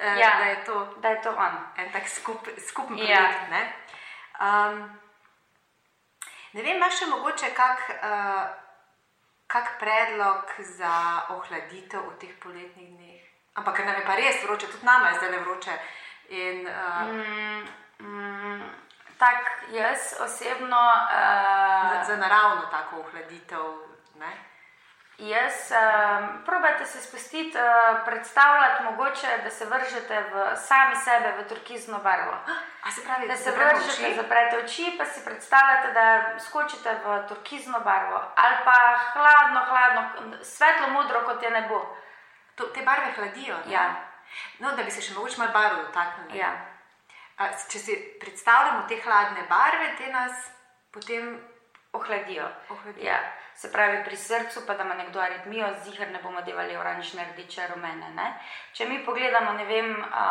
eh, 0.00 0.18
ja, 0.18 0.30
da 0.38 0.44
je 0.44 0.64
to 0.64 0.94
da 0.96 1.08
je 1.08 1.22
to 1.22 1.30
on. 1.30 1.58
en 1.76 1.92
tak 1.92 2.08
skup, 2.08 2.48
skupen 2.68 2.98
Ja. 2.98 3.04
projekt. 3.16 3.48
Ne? 3.50 3.72
Um, 4.40 5.00
ne 6.52 6.62
vem, 6.62 6.76
imaš 6.76 7.00
še 7.00 7.06
mogoče 7.06 7.50
kak, 7.56 7.84
uh, 8.02 8.44
kak 9.46 9.78
predlog 9.80 10.52
za 10.76 10.94
ohladitev 11.36 12.04
v 12.08 12.18
teh 12.20 12.34
poletnih 12.42 12.90
dneh? 12.96 13.24
Ampak 13.58 13.76
ker 13.76 13.86
nam 13.86 13.98
je 13.98 14.06
pa 14.06 14.14
res 14.14 14.42
vroče, 14.44 14.70
tudi 14.70 14.86
nama 14.86 15.08
je 15.08 15.18
zdaj 15.18 15.30
le 15.30 15.42
vroče. 15.44 15.78
In, 16.28 16.66
uh, 16.66 17.08
Mm, 17.08 17.64
mm, 18.00 18.62
tak, 19.18 19.64
jaz 19.72 20.14
osebno. 20.20 20.84
Za, 21.10 22.00
Uh, 22.00 22.06
za 22.06 22.16
naravno 22.16 22.68
tako 22.70 23.00
ohladitev. 23.00 23.87
Jaz, 25.18 25.70
um, 25.70 26.44
probajte 26.44 26.84
se 26.86 27.02
spustiti, 27.02 27.58
uh, 27.58 27.64
predstavljati, 28.04 28.84
mogoče, 28.84 29.38
da 29.44 29.50
se 29.50 29.64
vržete 29.64 30.20
v 30.22 30.56
sami 30.56 30.96
sebe 30.96 31.32
v 31.32 31.48
turkizno 31.48 31.98
barvo. 31.98 32.32
A 32.86 32.90
se 32.90 33.04
pravi, 33.04 33.28
Da 33.28 33.36
se 33.36 33.50
vržete, 33.50 34.06
oči? 34.06 34.14
zaprete 34.14 34.58
oči, 34.58 34.94
pa 34.98 35.04
si 35.04 35.24
predstavljate, 35.24 35.92
da 35.92 36.04
skočite 36.38 36.94
v 37.04 37.26
turkizno 37.28 37.80
barvo 37.80 38.22
ali 38.36 38.56
pa 38.64 38.76
hladno, 39.12 39.64
hladno, 39.64 40.02
svetlo 40.42 40.88
modro 40.88 41.20
kot 41.20 41.42
je 41.42 41.50
nebo. 41.50 41.96
To, 42.54 42.64
te 42.64 42.82
barve 42.82 43.12
hladijo. 43.12 43.56
ne? 43.66 43.72
Ja. 43.72 43.94
No, 44.58 44.70
da 44.70 44.82
bi 44.82 44.90
se 44.90 45.02
še 45.02 45.14
mogoče 45.14 45.38
malo 45.38 45.52
barv 45.52 45.76
dotaknili. 45.76 46.38
Ja. 46.38 46.52
A, 47.36 47.48
če 47.68 47.78
si 47.78 47.94
predstavljamo 48.20 48.86
te 48.88 48.96
hladne 49.04 49.42
barve, 49.48 49.96
te 49.98 50.06
nas 50.12 50.32
potem 50.92 51.40
Ohladijo. 51.92 52.48
ohladijo. 52.68 53.04
Ja. 53.04 53.18
Se 53.58 53.72
pravi, 53.72 54.04
pri 54.04 54.16
srcu 54.16 54.60
pa 54.66 54.74
da 54.74 54.84
ima 54.84 54.94
nekdo 54.94 55.20
aritmijo, 55.20 55.66
zihar 55.84 56.08
ne 56.08 56.20
bomo 56.22 56.42
devali 56.46 56.76
oranžne, 56.76 57.24
rdeče, 57.32 57.66
rumene. 57.74 58.10
Ne? 58.14 58.32
Če 58.72 58.86
mi 58.86 59.00
pogledamo, 59.04 59.52
ne 59.52 59.64
vem, 59.64 59.88
a, 60.12 60.26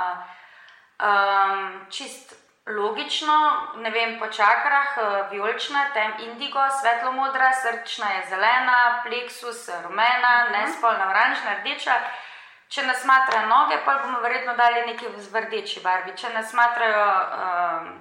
um, 1.04 1.66
čist 1.92 2.32
logično, 2.68 3.36
ne 3.84 3.92
vem, 3.92 4.16
po 4.20 4.32
čakrah, 4.32 4.96
vijolična, 5.32 5.90
tem 5.94 6.14
indigo, 6.30 6.64
svetlo 6.80 7.12
modra, 7.12 7.52
srčna 7.54 8.14
je 8.14 8.24
zelena, 8.30 9.04
pleksus 9.04 9.70
rumena, 9.84 10.34
nespolna 10.56 11.10
oranžna, 11.10 11.60
rdeča. 11.60 12.00
Če 12.68 12.84
nas 12.88 13.04
smatrajo 13.04 13.48
noge, 13.48 13.78
pa 13.86 14.00
bomo 14.04 14.20
verjetno 14.24 14.56
dali 14.56 14.88
nekaj 14.88 15.14
v 15.32 15.46
rdeči 15.46 15.84
barvi. 15.84 16.16
Če 16.16 16.32
nas 16.34 16.52
smatrajo 16.52 17.06
um, 17.44 17.94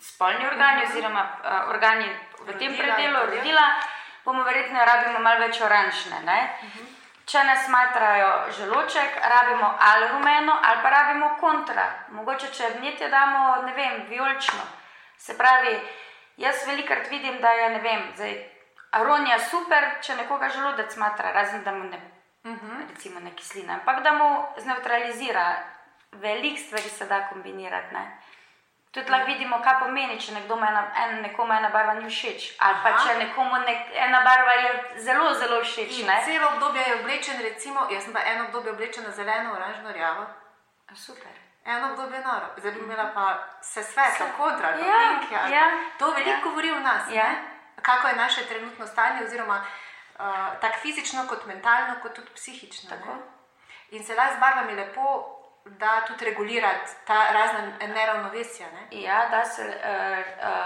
spolni 0.00 0.46
organi, 0.46 0.82
uh 0.84 0.88
-huh. 0.88 0.92
oziroma 0.92 1.22
uh, 1.24 1.68
organi 1.74 2.08
v 2.46 2.58
tem 2.58 2.72
Rodila, 2.72 2.84
predelu, 2.84 3.18
rodila. 3.18 3.36
rodila, 3.36 3.66
bomo 4.26 4.42
verjetno 4.42 4.84
rabimo 4.84 5.18
malo 5.18 5.40
več 5.40 5.60
oranžne. 5.60 6.18
Uh 6.62 6.68
-huh. 6.68 6.86
Če 7.26 7.44
nas 7.44 7.64
smatrajo 7.66 8.50
želoček, 8.56 9.16
rabimo 9.22 9.74
ali 9.80 10.08
rumeno, 10.08 10.58
ali 10.62 10.82
pa 10.82 10.90
rabimo 10.90 11.30
kontra. 11.40 11.86
Mogoče, 12.08 12.46
če 12.52 12.68
vnetje 12.78 13.08
damo, 13.08 13.62
ne 13.62 13.72
vem, 13.72 14.04
vijolično. 14.08 14.62
Se 15.18 15.38
pravi, 15.38 15.80
jaz 16.36 16.66
velikrat 16.66 17.10
vidim, 17.10 17.40
da 17.40 17.50
je, 17.50 17.70
ne 17.70 17.80
vem, 17.80 18.02
zdaj, 18.14 18.36
aronija 18.90 19.38
super, 19.38 19.88
če 20.02 20.16
nekoga 20.16 20.48
želodec 20.48 20.94
smatra, 20.94 21.32
razen 21.32 21.64
da 21.64 21.72
mu 21.72 21.84
ne, 21.84 22.00
uh 22.44 22.52
-huh. 22.52 22.88
recimo 22.90 23.20
ne 23.20 23.30
kisline, 23.36 23.72
ampak 23.72 24.02
da 24.02 24.12
mu 24.12 24.44
zneutralizira. 24.58 25.56
Veliko 26.12 26.56
stvari 26.56 26.88
se 26.88 27.06
da 27.06 27.28
kombinirati. 27.28 27.94
Ne? 27.94 28.20
Tudi 28.96 29.10
lahko 29.12 29.26
vidimo, 29.28 29.58
kaj 29.60 29.74
pomeni, 29.78 30.14
če 30.16 30.32
nekdo 30.32 30.56
ena, 30.56 30.82
en, 30.96 31.18
nekomu 31.22 31.52
ena 31.52 31.68
barva 31.68 31.94
ni 31.94 32.08
všeč, 32.08 32.56
ali 32.58 32.76
pa 32.82 32.88
Aha. 32.88 33.02
če 33.04 33.18
nekomu 33.18 33.58
nek, 33.66 33.90
ena 33.92 34.20
barva 34.24 34.52
je 34.56 34.70
zelo, 35.04 35.34
zelo 35.34 35.58
všeč. 35.60 35.98
Ne? 36.06 36.22
celo 36.24 36.48
obdobje 36.48 36.84
je 36.86 36.94
oblečen, 36.94 37.42
recimo, 37.42 37.84
jaz 37.90 38.04
sem 38.04 38.12
pa 38.12 38.24
eno 38.24 38.44
obdobje 38.44 38.72
oblečena 38.72 39.10
zeleno, 39.10 39.52
oranžno, 39.52 39.92
rjavo. 39.92 40.24
Super. 40.94 41.34
Eno 41.64 41.90
obdobje 41.90 42.20
noro, 42.20 42.46
imela 42.80 43.10
pa 43.14 43.26
vse 43.60 43.82
svetlo, 43.82 44.26
kontra, 44.36 44.68
Ja, 44.68 44.96
pink, 45.20 45.30
ja, 45.32 45.44
pa- 45.44 45.98
To 45.98 46.10
veliko 46.10 46.30
ja. 46.30 46.40
govori 46.44 46.70
o 46.70 46.80
nas. 46.80 47.10
Ja. 47.10 47.22
ne? 47.22 47.36
Kako 47.82 48.08
je 48.08 48.16
naše 48.16 48.46
trenutno 48.46 48.86
stanje, 48.86 49.24
oziroma 49.24 49.60
uh, 49.60 50.24
tako 50.60 50.76
fizično, 50.78 51.26
kot 51.28 51.46
mentalno, 51.46 51.94
kot 52.02 52.14
tudi 52.14 52.30
psihično. 52.34 52.96
In 53.90 54.04
se 54.04 54.14
da 54.14 54.32
z 54.36 54.40
barvami 54.40 54.74
lepo 54.74 55.35
da 55.78 56.04
tudi 56.06 56.24
regulirati 56.24 56.90
ta 57.06 57.32
razna 57.32 57.72
neravnovesja. 57.94 58.66
Ne? 58.66 59.00
Ja, 59.00 59.28
da 59.28 59.44
se 59.44 59.62
uh, 59.62 59.72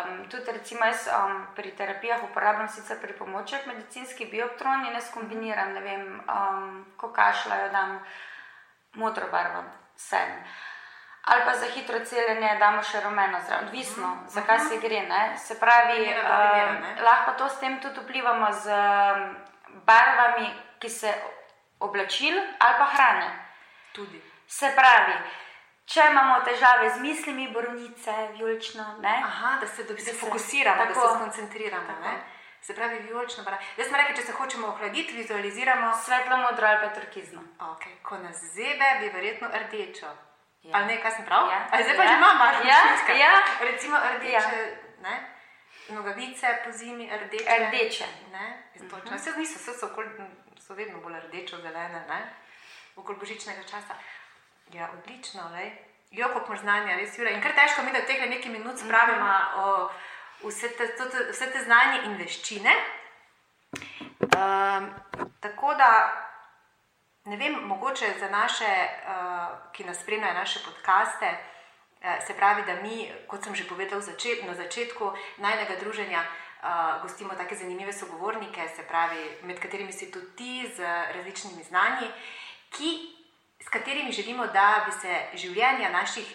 um, 0.09 0.31
tudi, 0.31 0.53
recimo, 0.53 0.85
jaz 0.85 1.07
um, 1.07 1.47
pri 1.55 1.71
terapijah 1.71 2.25
uporabljam 2.31 2.69
sicer 2.69 3.01
pripomoček, 3.01 3.67
medicinski 3.67 4.27
bioptron 4.27 4.87
in 4.87 4.93
jaz 4.93 5.11
kombiniram, 5.15 5.73
ne 5.73 5.81
vem, 5.81 6.21
um, 6.21 6.87
ko 6.97 7.13
kašljajo, 7.13 7.69
dam 7.73 8.01
modro 8.93 9.29
barvo 9.31 9.65
sen. 9.97 10.45
Ali 11.25 11.43
pa 11.45 11.55
za 11.55 11.67
hitro 11.67 11.99
celjenje 12.05 12.57
damo 12.59 12.83
še 12.83 13.01
rumeno 13.01 13.39
zraven, 13.47 13.67
odvisno, 13.67 14.07
mm 14.07 14.21
-hmm. 14.21 14.29
zakaj 14.29 14.59
se 14.59 14.77
gre. 14.77 15.01
Ne? 15.01 15.39
Se 15.39 15.61
pravi, 15.61 15.95
Primera 15.95 16.51
primera, 16.51 16.71
um, 16.71 16.83
ne? 16.83 17.03
lahko 17.03 17.33
to 17.39 17.49
s 17.49 17.61
tem 17.61 17.81
tudi 17.81 18.01
vplivamo 18.01 18.53
z 18.53 18.67
um, 18.67 19.37
barvami, 19.87 20.55
ki 20.79 20.89
se 20.89 21.15
oblačil 21.79 22.41
ali 22.59 22.75
pa 22.79 22.85
hrane. 22.85 23.31
Tudi. 23.93 24.30
Se 24.51 24.73
pravi, 24.75 25.15
če 25.87 26.07
imamo 26.11 26.41
težave 26.41 26.91
z 26.91 27.01
mislimi, 27.01 27.49
borovnice, 27.49 28.13
vijolično, 28.33 28.85
ne? 29.01 29.15
Aha, 29.25 29.57
da 29.61 29.67
se, 29.67 29.85
da 29.85 29.89
se 29.91 30.05
Da 30.05 30.11
se- 30.11 30.17
fokusiramo, 30.17 30.85
da 30.85 30.89
tako. 30.89 31.01
se 31.03 31.15
skoncentriramo. 31.15 31.95
Se 32.61 32.75
pravi, 32.75 32.99
vijolična 32.99 33.45
barva. 33.45 33.59
Jaz 33.77 33.87
sem 33.87 33.97
rekel, 33.97 34.17
če 34.17 34.23
se 34.23 34.33
hočemo 34.33 34.67
ohladiti, 34.69 35.13
vizualiziramo. 35.15 35.93
Svetlo 35.97 36.37
modro 36.39 36.67
ali 36.67 36.81
pa 36.81 36.89
turkizno. 36.91 37.41
Okay. 37.59 37.95
Ko 38.03 38.19
nas 38.19 38.37
zebe, 38.49 38.89
bi 39.01 39.09
verjetno 39.09 39.49
rdečo. 39.55 40.07
Ja. 40.07 40.17
Ja. 40.63 40.77
Ali 40.77 40.87
ne, 40.87 41.03
kaj 41.03 41.11
sem 41.11 41.25
prav? 41.25 41.47
Ja. 41.49 41.61
Ali 41.71 41.83
zdaj 41.85 41.97
pa 41.97 42.03
Ja. 42.03 42.09
že 42.09 42.15
imam 42.15 42.37
malo 42.39 42.59
Ja, 42.65 42.79
občutka. 42.85 43.13
ja. 43.15 43.31
Recimo 43.61 43.97
rdeče, 44.11 44.33
Ja. 44.33 44.51
ne? 45.01 45.15
nogavice 45.89 46.59
po 46.65 46.73
zimi, 46.73 47.11
rdeče. 47.17 47.57
Rdeče. 47.61 48.05
Ne, 48.33 48.47
točno. 48.91 49.17
Vse 49.17 49.33
niso, 49.37 49.59
vse 49.59 49.73
so, 49.73 49.87
okol, 49.87 50.05
so 50.59 50.75
vedno 50.75 51.01
bolj 51.01 51.17
rdečo-zelene, 51.21 52.05
ne? 52.09 52.21
okoli 52.97 53.19
božičnega 53.19 53.63
časa. 53.63 53.95
Ja, 54.73 54.91
odlično, 54.99 55.43
lej. 55.53 55.73
Jo, 56.11 56.29
koliko 56.33 56.57
znanja, 56.57 56.97
res 56.97 57.19
Jure. 57.19 57.33
In 57.35 57.43
kar 57.43 57.55
težko 57.55 57.83
mi, 57.83 57.93
da 57.93 58.03
v 58.03 58.07
teh 58.07 58.23
nekaj 58.23 58.53
minut 58.53 58.79
spravimo 58.79 59.31
o 59.63 60.49
vse 60.49 60.71
te, 60.79 60.87
to, 60.99 61.07
to, 61.11 61.25
vse 61.31 61.51
te 61.51 61.63
znanje 61.65 62.01
in 62.07 62.17
veščine. 62.19 62.75
Um, 64.31 64.89
tako 65.43 65.75
da, 65.75 65.91
ne 67.25 67.37
vem, 67.37 67.59
mogoče 67.67 68.13
za 68.21 68.31
naše, 68.31 68.71
uh, 68.71 69.59
ki 69.75 69.85
nas 69.85 70.03
spremljajo, 70.03 70.35
naše 70.39 70.63
podkaste, 70.65 71.31
uh, 71.35 72.19
se 72.27 72.35
pravi, 72.39 72.63
da 72.67 72.79
mi, 72.83 73.11
kot 73.27 73.45
sem 73.45 73.55
že 73.55 73.69
povedal 73.69 74.01
začet, 74.01 74.47
na 74.47 74.55
začetku 74.55 75.13
najnega 75.39 75.81
druženja, 75.83 76.23
uh, 76.23 77.03
gostimo 77.03 77.35
take 77.35 77.59
zanimive 77.59 77.93
sogovornike, 77.93 78.69
se 78.77 78.87
pravi, 78.87 79.31
med 79.43 79.59
katerimi 79.59 79.93
si 79.93 80.11
tudi 80.11 80.31
ti 80.37 80.73
z 80.77 80.83
različnimi 81.15 81.63
znanji, 81.63 82.11
ki, 82.71 83.20
s 83.61 83.69
katerimi 83.69 84.13
želimo, 84.13 84.47
da 84.47 84.85
bi 84.87 84.93
se 84.93 85.21
življenja 85.35 85.91
naših 85.91 86.27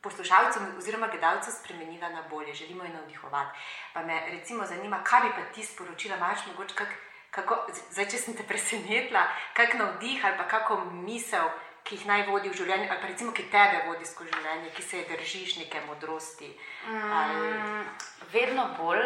poslušalcev 0.00 0.62
oziroma 0.78 1.06
gledalcev 1.06 1.52
spremenila 1.52 2.08
na 2.08 2.22
bolje, 2.30 2.54
želimo 2.54 2.84
jih 2.84 2.94
navdihovati. 2.94 3.58
Pa 3.92 4.02
me 4.02 4.20
recimo 4.30 4.66
zanima, 4.66 5.04
kaj 5.04 5.20
bi 5.20 5.34
pa 5.36 5.52
ti 5.54 5.64
sporočila, 5.64 6.16
imaš 6.16 6.46
mogoče 6.46 6.74
kak, 6.74 6.88
kako, 7.30 7.66
zdaj 7.90 8.08
če 8.10 8.18
sem 8.18 8.36
te 8.36 8.46
presenetila, 8.46 9.26
kak 9.54 9.74
navdih 9.74 10.24
ali 10.24 10.38
pa 10.38 10.46
kako 10.48 10.84
misel, 10.84 11.50
ki 11.84 11.96
jih 11.96 12.06
naj 12.06 12.26
vodi 12.28 12.50
v 12.52 12.56
življenju, 12.60 12.86
ali 12.90 13.00
pa 13.00 13.08
recimo, 13.08 13.32
ki 13.32 13.48
tebe 13.50 13.82
vodi 13.86 14.06
skozi 14.06 14.30
življenje, 14.36 14.70
ki 14.76 14.82
se 14.82 14.98
je 14.98 15.08
držiš 15.08 15.56
neke 15.64 15.80
modrosti. 15.86 16.50
Ali... 16.86 17.52
Mm, 17.58 17.84
vedno 18.32 18.66
bolj, 18.78 19.04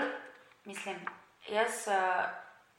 mislim, 0.67 0.99
jaz 1.49 1.87
uh, 1.87 2.25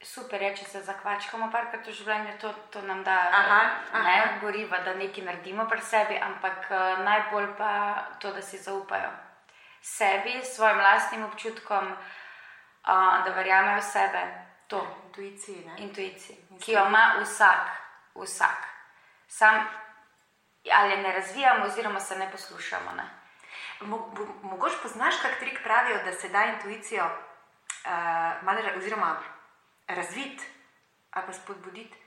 super 0.04 0.42
je, 0.42 0.56
če 0.56 0.64
se 0.64 0.82
zakvačkamo 0.82 1.50
parkrat 1.52 1.86
v 1.86 1.92
življenju, 1.92 2.36
to, 2.40 2.52
to 2.70 2.82
nam 2.82 3.02
da 3.04 3.16
Aha, 3.32 3.60
ne, 3.92 4.16
aha. 4.20 4.38
goriva, 4.40 4.78
da 4.84 4.94
nekaj 4.94 5.24
naredimo 5.24 5.66
pri 5.70 5.82
sebi, 5.82 6.18
ampak 6.20 6.68
uh, 6.70 7.04
najbolj 7.04 7.48
pa 7.58 7.70
to, 8.20 8.32
da 8.32 8.42
si 8.42 8.58
zaupajo 8.58 9.10
sebi, 9.84 10.40
svojim 10.44 10.78
lastnim 10.80 11.24
občutkom, 11.24 11.92
uh, 11.92 13.24
da 13.24 13.32
verjamejo 13.36 13.80
v 13.80 13.86
sebe. 13.88 14.22
To, 14.72 14.80
Intuiciji. 15.06 15.64
ne? 15.66 15.74
intuiciji, 15.84 16.36
ki 16.60 16.72
jo 16.72 16.86
ima 16.88 17.20
vsak, 17.20 17.68
vsak. 18.16 18.64
Sam 19.28 19.66
ali 20.72 20.96
ne 20.96 21.12
razvijamo, 21.12 21.64
oziroma 21.64 22.00
se 22.00 22.16
ne 22.18 22.30
poslušamo. 22.30 22.92
Ne? 22.96 23.04
Mogoče 24.42 24.76
poznaš 24.82 25.14
kak 25.22 25.38
trik, 25.38 25.60
pravijo, 25.62 25.98
da 26.04 26.12
se 26.12 26.28
da 26.28 26.44
intuicijo 26.44 27.04
uh, 27.04 28.42
malo, 28.42 28.60
oziroma 28.76 29.16
razviti 29.88 30.44
ali 31.10 31.26
pa 31.26 31.32
spodbuditi, 31.32 31.98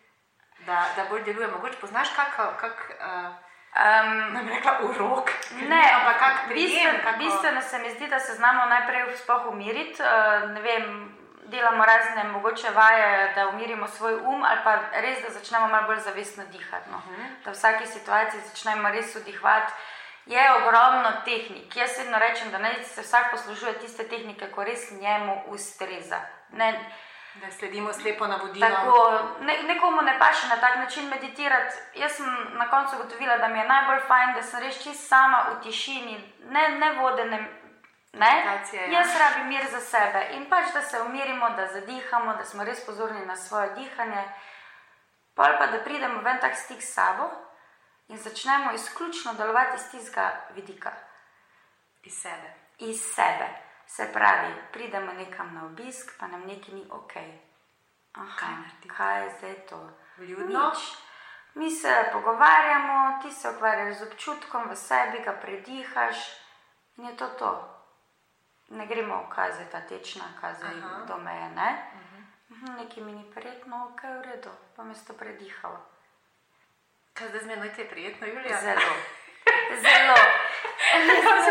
da, 0.65 0.85
da 0.95 1.05
bolj 1.09 1.23
deluje. 1.23 1.47
Mogoče 1.47 1.77
poznaš 1.81 2.07
kak, 2.15 2.59
kak 2.59 2.91
uh, 2.99 3.35
Um, 3.77 4.33
nam 4.33 4.47
rekla, 4.49 4.79
urok, 4.81 5.29
Ne, 5.69 5.81
ampak 5.93 6.19
kak 6.19 6.47
prijem, 6.49 6.71
bistveno, 6.71 7.03
kako... 7.03 7.17
bistveno 7.17 7.61
se 7.61 7.79
mi 7.79 7.89
zdi, 7.91 8.07
da 8.07 8.19
se 8.19 8.33
znamo 8.33 8.65
najprej 8.65 9.17
sploh 9.17 9.45
umiriti. 9.47 10.01
Uh, 10.01 10.49
ne 10.49 10.61
vem, 10.61 11.17
delamo 11.45 11.85
razne 11.85 12.23
mogoče 12.23 12.69
vaje, 12.69 13.33
da 13.35 13.47
umirimo 13.47 13.87
svoj 13.87 14.13
um, 14.13 14.43
ali 14.43 14.59
pa 14.63 14.75
res, 14.93 15.21
da 15.21 15.29
začnemo 15.29 15.67
malo 15.67 15.87
bolj 15.87 15.99
zavestno 15.99 16.43
dihati. 16.51 16.89
No. 16.91 16.97
Mhm. 16.97 17.21
Da 17.45 17.51
v 17.51 17.53
vsaki 17.53 17.87
situaciji 17.87 18.41
začnemo 18.41 18.89
res 18.89 19.15
vdihvati. 19.15 19.73
Je 20.25 20.53
ogromno 20.53 21.11
tehnik. 21.25 21.75
Jaz 21.75 21.97
vedno 21.97 22.19
rečem, 22.19 22.51
da 22.51 22.57
naj 22.57 22.83
se 22.83 23.01
vsak 23.01 23.31
poslužuje 23.31 23.73
tiste 23.73 24.07
tehnike, 24.07 24.51
ko 24.51 24.63
res 24.63 24.91
njemu 24.91 25.43
ustreza. 25.47 26.19
Ne, 26.51 26.73
Da 27.33 27.51
sledimo 27.51 27.93
slepo 27.93 28.27
navodilom. 28.27 28.71
Tako, 28.71 29.19
ne, 29.41 29.63
nekomu 29.63 30.01
ne 30.01 30.19
paše 30.19 30.47
na 30.47 30.57
tak 30.57 30.77
način 30.77 31.09
meditirati. 31.09 31.75
Jaz 31.95 32.11
sem 32.11 32.25
na 32.53 32.69
koncu 32.69 32.95
ugotovila, 32.95 33.37
da 33.37 33.47
mi 33.47 33.59
je 33.59 33.67
najbolj 33.67 33.99
fajn, 34.07 34.33
da 34.33 34.43
sem 34.43 34.59
res 34.59 34.83
čist 34.83 35.07
sama 35.07 35.45
v 35.49 35.63
tišini, 35.63 36.33
ne, 36.49 36.69
ne 36.69 36.91
vodene 36.93 37.47
Ne? 38.13 38.43
Meditacija, 38.45 38.81
ja. 38.81 38.91
Jaz 38.91 39.07
rabim 39.19 39.47
mir 39.47 39.65
za 39.71 39.79
sebe 39.79 40.27
in 40.33 40.49
pač, 40.49 40.73
da 40.73 40.81
se 40.81 41.01
umirimo, 41.01 41.49
da 41.49 41.67
zadihamo, 41.67 42.33
da 42.33 42.45
smo 42.45 42.63
res 42.63 42.85
pozorni 42.85 43.25
na 43.25 43.35
svoje 43.35 43.69
dihanje. 43.75 44.23
Pol 45.35 45.57
pa, 45.57 45.67
da 45.67 45.83
pridemo 45.83 46.21
v 46.21 46.27
en 46.27 46.39
tak 46.41 46.55
stik 46.55 46.81
s 46.81 46.93
sabo 46.93 47.29
in 48.07 48.17
začnemo 48.17 48.71
izključno 48.71 49.33
delovati 49.33 49.75
iz 49.75 49.91
tistega 49.91 50.31
vidika, 50.55 50.91
Iz 52.03 52.21
sebe. 52.21 52.53
iz 52.79 53.01
sebe. 53.15 53.66
Se 53.87 54.09
pravi, 54.13 54.53
pridemo 54.71 55.13
nekam 55.13 55.53
na 55.53 55.65
obisk, 55.65 56.11
pa 56.19 56.27
nam 56.27 56.41
nekaj 56.41 56.73
ni 56.73 56.85
ok. 56.91 57.13
Aha, 58.13 58.35
Kaj 58.37 58.49
narediti? 58.51 58.89
kaj 58.89 59.23
je 59.23 59.29
zdaj 59.31 59.55
to? 59.63 59.79
Vljudno? 60.17 60.69
Nič. 60.69 60.79
Mi 61.53 61.71
se 61.71 62.09
pogovarjamo, 62.13 63.19
ti 63.21 63.31
se 63.31 63.49
ukvarjaš 63.49 63.95
z 63.95 64.03
občutkom 64.03 64.69
v 64.69 64.75
sebi, 64.75 65.19
ga 65.19 65.33
predihaš 65.33 66.15
in 66.97 67.05
je 67.05 67.17
to 67.17 67.27
to. 67.29 67.51
Ne 68.69 68.85
gremo 68.85 69.23
v 69.23 69.29
kaze, 69.29 69.65
ta 69.65 69.81
tečna 69.81 70.25
kaza 70.41 70.65
Aha. 70.67 71.05
do 71.07 71.17
meje, 71.17 71.49
ne? 71.49 71.69
Mhm, 72.49 72.75
Nekaj 72.75 73.03
mi 73.03 73.11
ni 73.11 73.31
prijetno, 73.31 73.85
ok, 73.85 74.01
v 74.03 74.21
redu, 74.23 74.49
pa 74.75 74.83
me 74.83 74.93
to 74.97 75.13
predihalo. 75.13 75.79
Kaj 77.13 77.27
zdaj 77.27 77.39
z 77.39 77.47
menoj 77.47 77.73
ti 77.73 77.81
je 77.81 77.89
prijetno, 77.89 78.27
Julija? 78.27 78.57
Zelo, 78.57 78.93
zelo, 79.83 80.15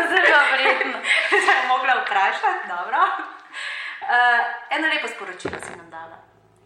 zelo 0.09 0.39
prijetno. 0.53 0.97
Sem 1.45 1.67
mogla 1.67 1.93
vprašati, 2.01 2.67
dobro. 2.67 2.99
Uh, 4.01 4.43
eno 4.69 4.87
lepo 4.87 5.07
sporočilo 5.07 5.57
si 5.65 5.77
nam 5.77 5.89
dala. 5.89 6.17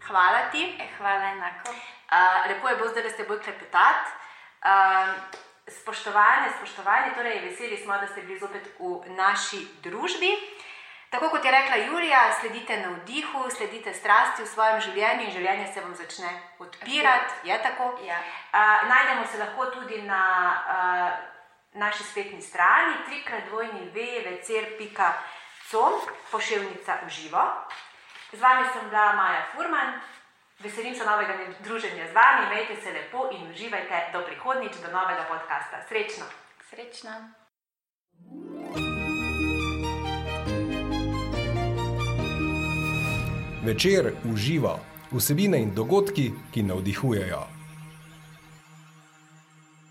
Hvala 0.06 0.40
ti. 0.52 0.76
E, 0.80 0.86
hvala 0.98 1.24
enako. 1.24 1.70
Uh, 1.70 2.48
lepo 2.48 2.68
je 2.68 2.76
bilo 2.76 2.88
zdaj, 2.88 3.02
da 3.02 3.10
ste 3.10 3.24
bolj 3.24 3.40
klepetati. 3.42 4.10
Uh, 4.62 5.08
spoštovane, 5.68 6.48
spoštovani, 6.56 7.14
torej 7.14 7.40
veseli 7.40 7.76
smo, 7.76 7.98
da 7.98 8.06
ste 8.06 8.22
bili 8.22 8.38
zopet 8.38 8.68
v 8.78 9.14
naši 9.16 9.66
družbi. 9.82 10.30
Tako 11.10 11.28
kot 11.28 11.44
je 11.44 11.50
rekla 11.50 11.76
Julija, 11.76 12.20
sledite 12.40 12.76
navdihu, 12.80 13.50
sledite 13.50 13.94
strasti 13.94 14.42
v 14.42 14.46
svojem 14.46 14.80
življenju 14.80 15.24
in 15.24 15.30
življenje 15.30 15.66
se 15.74 15.80
vam 15.80 15.94
začne 15.94 16.30
odpirati. 16.58 17.34
Je 17.48 17.58
tako? 17.62 17.98
Ja. 18.06 18.16
Uh, 18.52 18.88
najdemo 18.88 19.26
se 19.26 19.38
lahko 19.38 19.66
tudi 19.66 20.02
na 20.02 20.22
uh, 20.68 21.31
naši 21.74 22.04
spletni 22.04 22.42
strani 22.42 22.94
trikratdvojni 23.06 23.90
www.cer.com, 23.94 25.92
pošiljnica 26.30 26.92
v 27.06 27.08
živo. 27.08 27.44
Z 28.32 28.40
vami 28.40 28.68
sem 28.72 28.88
bila 28.88 29.12
Maja 29.12 29.44
Furman, 29.52 30.00
veselim 30.60 30.94
se 30.94 31.04
novega 31.04 31.34
druženja 31.60 32.06
z 32.08 32.14
vami, 32.14 32.46
imejte 32.46 32.82
se 32.82 32.92
lepo 32.92 33.28
in 33.32 33.50
uživajte 33.50 34.10
do 34.12 34.24
prihodnjič, 34.26 34.72
do 34.72 34.92
novega 34.92 35.24
podcasta. 35.28 35.82
Srečno! 35.88 36.24
Srečno. 36.70 37.10
Večer 43.64 44.12
uživa 44.32 44.78
vsebine 45.12 45.62
in 45.62 45.74
dogodki, 45.74 46.32
ki 46.52 46.62
navdihujejo. 46.62 47.61